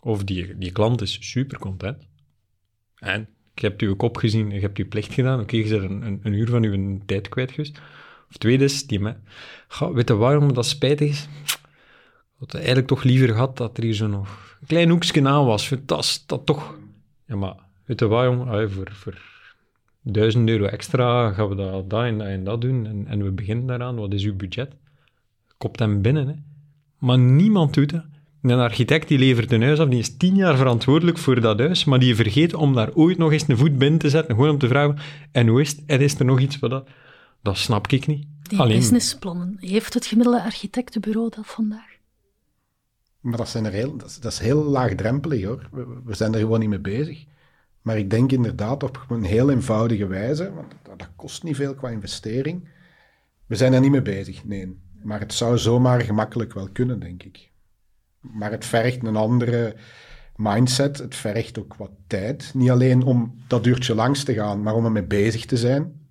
[0.00, 2.06] Of die, die klant is super content.
[2.98, 5.40] En je hebt je kop gezien, je hebt je plicht gedaan.
[5.40, 7.80] Oké, je bent een, een, een, uur van je tijd kwijt geweest.
[8.28, 11.28] Of tweede is, weet je waarom dat spijtig is?
[11.44, 15.46] Ik had eigenlijk toch liever gehad dat er hier zo nog een klein hoekje aan
[15.46, 15.72] was.
[15.84, 16.74] Dat dat toch...
[17.26, 17.54] Ja, maar
[17.84, 18.68] weet je waarom?
[18.68, 19.18] voor, voor
[20.02, 22.86] duizend euro extra gaan we dat, dat en dat en dat doen.
[22.86, 23.96] En, en we beginnen daaraan.
[23.96, 24.72] Wat is uw budget?
[25.56, 26.34] Kopt hem binnen, hè.
[26.98, 28.04] Maar niemand doet dat.
[28.42, 31.84] Een architect die levert een huis af, die is tien jaar verantwoordelijk voor dat huis,
[31.84, 34.58] maar die vergeet om daar ooit nog eens een voet binnen te zetten, gewoon om
[34.58, 34.98] te vragen,
[35.32, 36.00] en hoe is het?
[36.00, 36.88] Is er nog iets voor dat?
[37.46, 38.26] Dat snap ik niet.
[38.42, 38.76] Die Alleen...
[38.78, 41.96] businessplannen, heeft het gemiddelde architectenbureau dat vandaag?
[43.20, 45.68] Maar dat, zijn er heel, dat, is, dat is heel laagdrempelig hoor.
[45.72, 47.24] We, we, zijn er gewoon niet mee bezig.
[47.82, 51.74] Maar ik denk inderdaad op een heel eenvoudige wijze, want dat, dat kost niet veel
[51.74, 52.68] qua investering.
[53.46, 54.78] We zijn er niet mee bezig, nee.
[55.02, 57.50] Maar het zou zomaar gemakkelijk wel kunnen, denk ik.
[58.20, 59.76] Maar het vergt een andere
[60.36, 60.98] mindset.
[60.98, 62.50] Het vergt ook wat tijd.
[62.54, 66.05] Niet alleen om dat uurtje langs te gaan, maar om ermee bezig te zijn.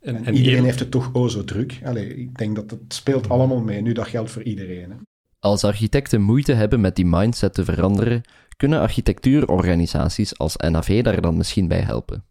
[0.00, 1.80] En, En, en iedereen heeft het toch o zo druk.
[1.84, 3.82] Allee, ik denk dat het speelt allemaal mee.
[3.82, 4.90] Nu, dat geldt voor iedereen.
[4.90, 4.96] Hè.
[5.38, 8.22] Als architecten moeite hebben met die mindset te veranderen,
[8.56, 12.24] kunnen architectuurorganisaties als NAV daar dan misschien bij helpen.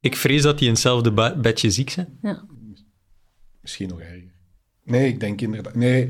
[0.00, 2.18] Ik vrees dat die in hetzelfde bedje ziek zijn.
[2.22, 2.44] Ja.
[3.60, 4.32] Misschien nog erger.
[4.84, 5.74] Nee, ik denk inderdaad.
[5.74, 6.08] Nee,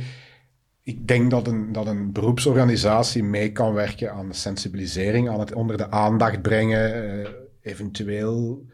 [0.83, 5.55] ik denk dat een, dat een beroepsorganisatie mee kan werken aan de sensibilisering, aan het
[5.55, 7.31] onder de aandacht brengen, eh,
[7.61, 8.67] eventueel.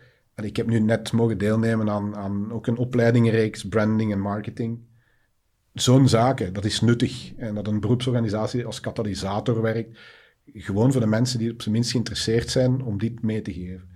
[0.43, 4.79] Ik heb nu net mogen deelnemen aan, aan ook een opleidingenreeks branding en marketing.
[5.73, 7.35] Zo'n zaken, dat is nuttig.
[7.37, 9.99] En dat een beroepsorganisatie als katalysator werkt,
[10.55, 13.89] gewoon voor de mensen die op zijn minst geïnteresseerd zijn, om dit mee te geven.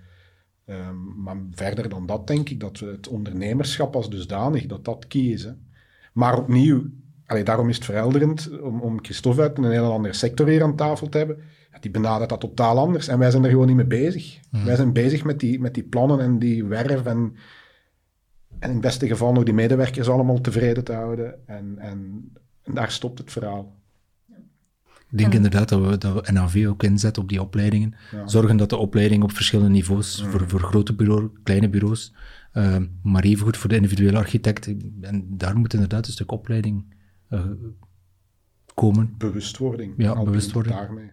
[0.65, 5.21] Ehm, maar verder dan dat denk ik dat het ondernemerschap als dusdanig, dat dat key
[5.21, 5.47] is.
[6.13, 6.83] Maar opnieuw,
[7.25, 10.75] allee, daarom is het verhelderend om, om Christophe uit een hele andere sector hier aan
[10.75, 11.37] tafel te hebben.
[11.73, 14.39] Ja, die benadert dat totaal anders en wij zijn er gewoon niet mee bezig.
[14.49, 17.35] Wij zijn bezig met die, met die plannen en die werf en,
[18.59, 21.47] en in het beste geval nog die medewerkers allemaal tevreden te houden.
[21.47, 22.31] En, en,
[22.63, 23.75] en daar stopt het verhaal.
[25.11, 27.93] Ik denk En- inderdaad dat we, dat we NAV ook inzetten op die opleidingen.
[28.11, 28.27] Ja.
[28.27, 32.13] Zorgen dat de opleiding op verschillende niveaus, voor, voor grote bureaus, kleine bureaus,
[32.53, 34.75] uh, maar evengoed voor de individuele architect.
[35.01, 36.85] En daar moet inderdaad een stuk opleiding
[37.29, 37.45] uh,
[38.73, 39.13] komen.
[39.17, 39.93] Bewustwording.
[39.97, 40.75] Ja, bewustwording.
[40.75, 41.11] Daarmee.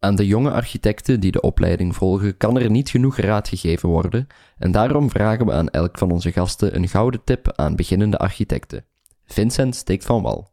[0.00, 4.26] Aan de jonge architecten die de opleiding volgen, kan er niet genoeg raad gegeven worden,
[4.58, 8.84] en daarom vragen we aan elk van onze gasten een gouden tip aan beginnende architecten.
[9.24, 10.50] Vincent steekt van wal.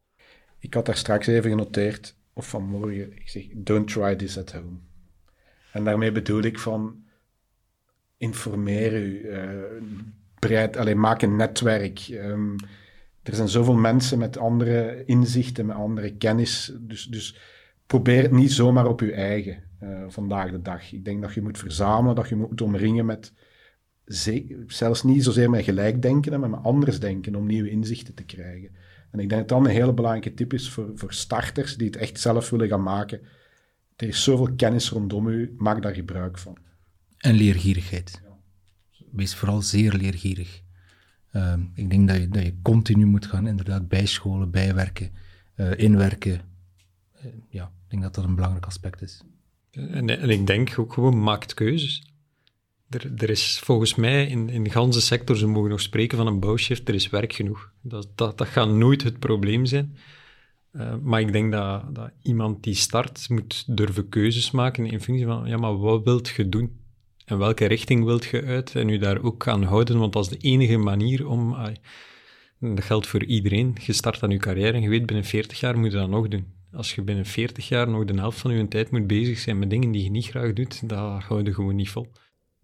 [0.60, 4.78] Ik had daar straks even genoteerd, of vanmorgen, ik zeg, don't try this at home.
[5.72, 7.04] En daarmee bedoel ik van,
[8.18, 9.50] informeer u, eh,
[10.40, 12.00] breid, alleen, maak een netwerk.
[12.00, 12.56] Ehm,
[13.24, 17.38] er zijn zoveel mensen met andere inzichten, met andere kennis, dus, dus
[17.88, 20.92] probeer het niet zomaar op uw eigen, eh, vandaag de dag.
[20.92, 23.34] Ik denk dat je moet verzamelen, dat je moet omringen met,
[24.08, 28.70] ze- zelfs niet zozeer met gelijkdenken, maar met anders denken, om nieuwe inzichten te krijgen.
[29.12, 31.96] En ik denk dat dat een hele belangrijke tip is voor, voor starters die het
[31.96, 33.20] echt zelf willen gaan maken.
[33.96, 36.58] Er is zoveel kennis rondom u, maak daar gebruik van.
[37.18, 38.22] En leergierigheid.
[39.12, 40.62] Wees vooral zeer leergierig.
[41.34, 45.12] Uh, ik denk dat je, dat je continu moet gaan inderdaad bijscholen, bijwerken,
[45.58, 46.42] uh, inwerken.
[47.26, 49.24] Uh, ja, ik denk dat dat een belangrijk aspect is.
[49.72, 52.04] En, en ik denk ook gewoon, maakt keuzes.
[52.90, 56.28] Er, er is volgens mij in, in de ganse sector, ze mogen nog spreken van
[56.28, 57.72] een bouwshift, er is werk genoeg.
[57.82, 59.98] Dat, dat, dat gaat nooit het probleem zijn.
[60.72, 65.26] Uh, maar ik denk dat, dat iemand die start moet durven keuzes maken in functie
[65.26, 66.80] van, ja, maar wat wilt je doen?
[67.26, 68.76] En welke richting wilt je uit?
[68.76, 71.56] En u daar ook aan houden, want dat is de enige manier om...
[72.60, 73.78] Dat geldt voor iedereen.
[73.82, 76.28] Je start aan je carrière en je weet, binnen 40 jaar moet je dat nog
[76.28, 76.46] doen.
[76.76, 79.70] Als je binnen 40 jaar nog de helft van je tijd moet bezig zijn met
[79.70, 82.08] dingen die je niet graag doet, dat hou je gewoon niet vol.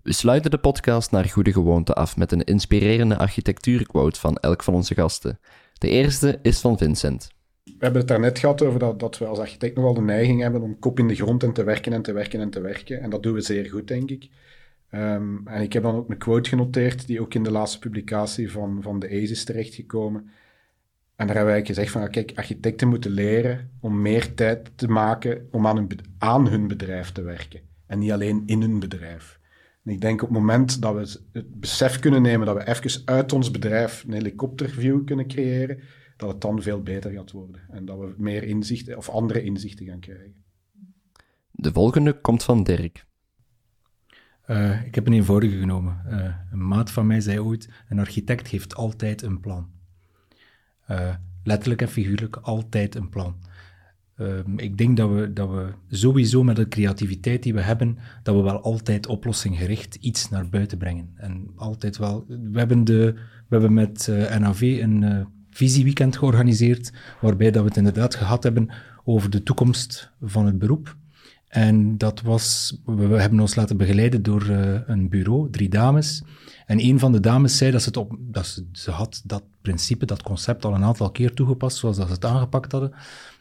[0.04, 4.74] We sluiten de podcast naar goede gewoonte af met een inspirerende architectuurquote van elk van
[4.74, 5.40] onze gasten.
[5.74, 7.30] De eerste is van Vincent.
[7.64, 10.62] We hebben het daarnet gehad over dat, dat we als architect nogal de neiging hebben
[10.62, 13.02] om kop in de grond en te werken en te werken en te werken.
[13.02, 14.30] En dat doen we zeer goed, denk ik.
[14.92, 18.52] Um, en ik heb dan ook een quote genoteerd, die ook in de laatste publicatie
[18.52, 20.30] van, van de ACE is terechtgekomen.
[21.22, 25.48] En daar hebben wij gezegd van, kijk, architecten moeten leren om meer tijd te maken
[25.52, 27.62] om aan hun, aan hun bedrijf te werken.
[27.86, 29.40] En niet alleen in hun bedrijf.
[29.84, 33.02] En ik denk op het moment dat we het besef kunnen nemen dat we even
[33.06, 35.80] uit ons bedrijf een helikopterview kunnen creëren,
[36.18, 37.62] dat het dan veel beter gaat worden.
[37.70, 40.44] En dat we meer inzichten of andere inzichten gaan krijgen.
[41.52, 43.06] De volgende komt van Dirk.
[44.48, 46.02] Uh, ik heb een eenvoudige genomen.
[46.08, 49.80] Uh, een maat van mij zei ooit: een architect heeft altijd een plan.
[50.90, 53.36] Uh, letterlijk en figuurlijk altijd een plan.
[54.18, 58.36] Ehm, ik denk dat we, dat we sowieso met de creativiteit die we hebben, dat
[58.36, 61.10] we wel altijd oplossinggericht iets naar buiten brengen.
[61.16, 62.26] En altijd wel.
[62.28, 63.14] We hebben, de,
[63.48, 64.08] we hebben met
[64.40, 68.70] NAV een visieweekend georganiseerd, waarbij dat we het inderdaad gehad hebben
[69.04, 70.96] over de toekomst van het beroep.
[71.48, 76.24] En dat was, we hebben ons laten begeleiden door uh, een bureau, drie dames.
[76.72, 80.06] En een van de dames zei dat ze, het op, dat ze, had dat principe,
[80.06, 82.92] dat concept al een aantal keer toegepast, zoals dat ze het aangepakt hadden.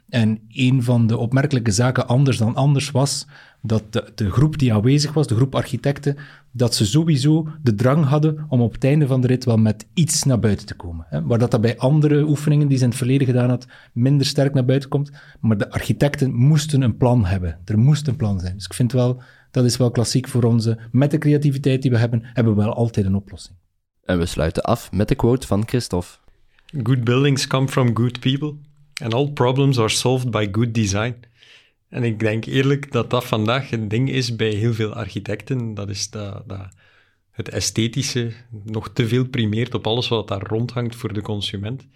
[0.08, 3.26] En een van de opmerkelijke zaken anders dan anders was
[3.62, 6.16] dat de, de, groep die aanwezig was, de groep architecten,
[6.50, 9.86] dat ze sowieso de drang hadden om op het einde van de rit wel met
[9.94, 11.06] iets naar buiten te komen.
[11.08, 11.22] Hè?
[11.22, 14.54] Waar dat, dat bij andere oefeningen die ze in het verleden gedaan had, minder sterk
[14.54, 15.10] naar buiten komt.
[15.40, 17.58] Maar de architecten moesten een plan hebben.
[17.64, 18.54] Er moest een plan zijn.
[18.54, 21.98] Dus ik vind wel, dat is wel klassiek voor onze, met de creativiteit die we
[21.98, 23.56] hebben, hebben we wel altijd een oplossing.
[24.04, 26.18] En we sluiten af met de quote van Christophe.
[26.82, 28.54] Good buildings come from good people.
[29.02, 31.14] And all problems are solved by good design.
[31.88, 35.74] En ik denk eerlijk dat dat vandaag een ding is bij heel veel architecten.
[35.74, 36.68] Dat is dat, dat
[37.30, 38.32] het esthetische
[38.64, 41.86] nog te veel primeert op alles wat daar rondhangt voor de consument.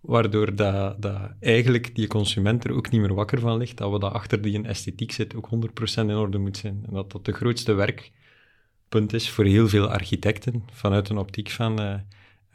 [0.00, 3.98] Waardoor dat, dat eigenlijk die consument er ook niet meer wakker van ligt, dat we
[3.98, 6.82] dat achter die esthetiek zit ook 100% in orde moet zijn.
[6.86, 11.80] En dat dat de grootste werkpunt is voor heel veel architecten, vanuit een optiek van,
[11.80, 11.94] uh,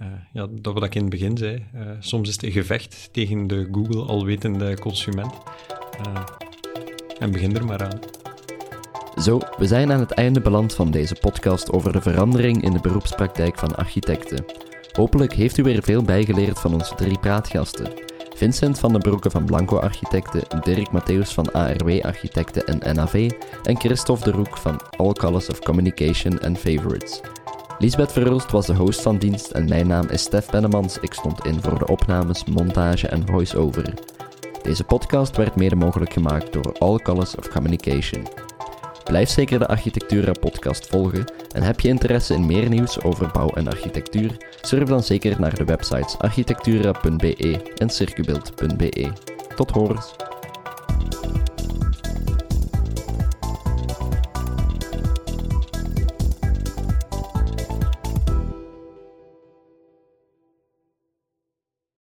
[0.01, 3.09] uh, ja, dat wat ik in het begin zei, uh, soms is het een gevecht
[3.13, 5.33] tegen de Google alwetende consument.
[7.19, 7.99] en begin er maar aan.
[9.21, 12.79] Zo, we zijn aan het einde beland van deze podcast over de verandering in de
[12.79, 14.45] beroepspraktijk van architecten.
[14.95, 17.91] Hopelijk heeft u weer veel bijgeleerd van onze drie praatgasten.
[18.35, 23.31] Vincent van den Broeke van Blanco Architecten, Dirk Matthews van ARW Architecten en NAV
[23.63, 27.21] en Christophe de Roek van All Colors of Communication and Favorites.
[27.79, 30.97] Lisbeth Verhulst was de host van dienst en mijn naam is Stef Bennemans.
[30.99, 33.93] Ik stond in voor de opnames, montage en voice-over.
[34.61, 38.27] Deze podcast werd mede mogelijk gemaakt door All Colors of Communication.
[39.05, 43.49] Blijf zeker de Architectura podcast volgen en heb je interesse in meer nieuws over bouw
[43.49, 44.37] en architectuur?
[44.61, 49.11] Surf dan zeker naar de websites architectura.be en circubeeld.be.
[49.55, 50.15] Tot horens!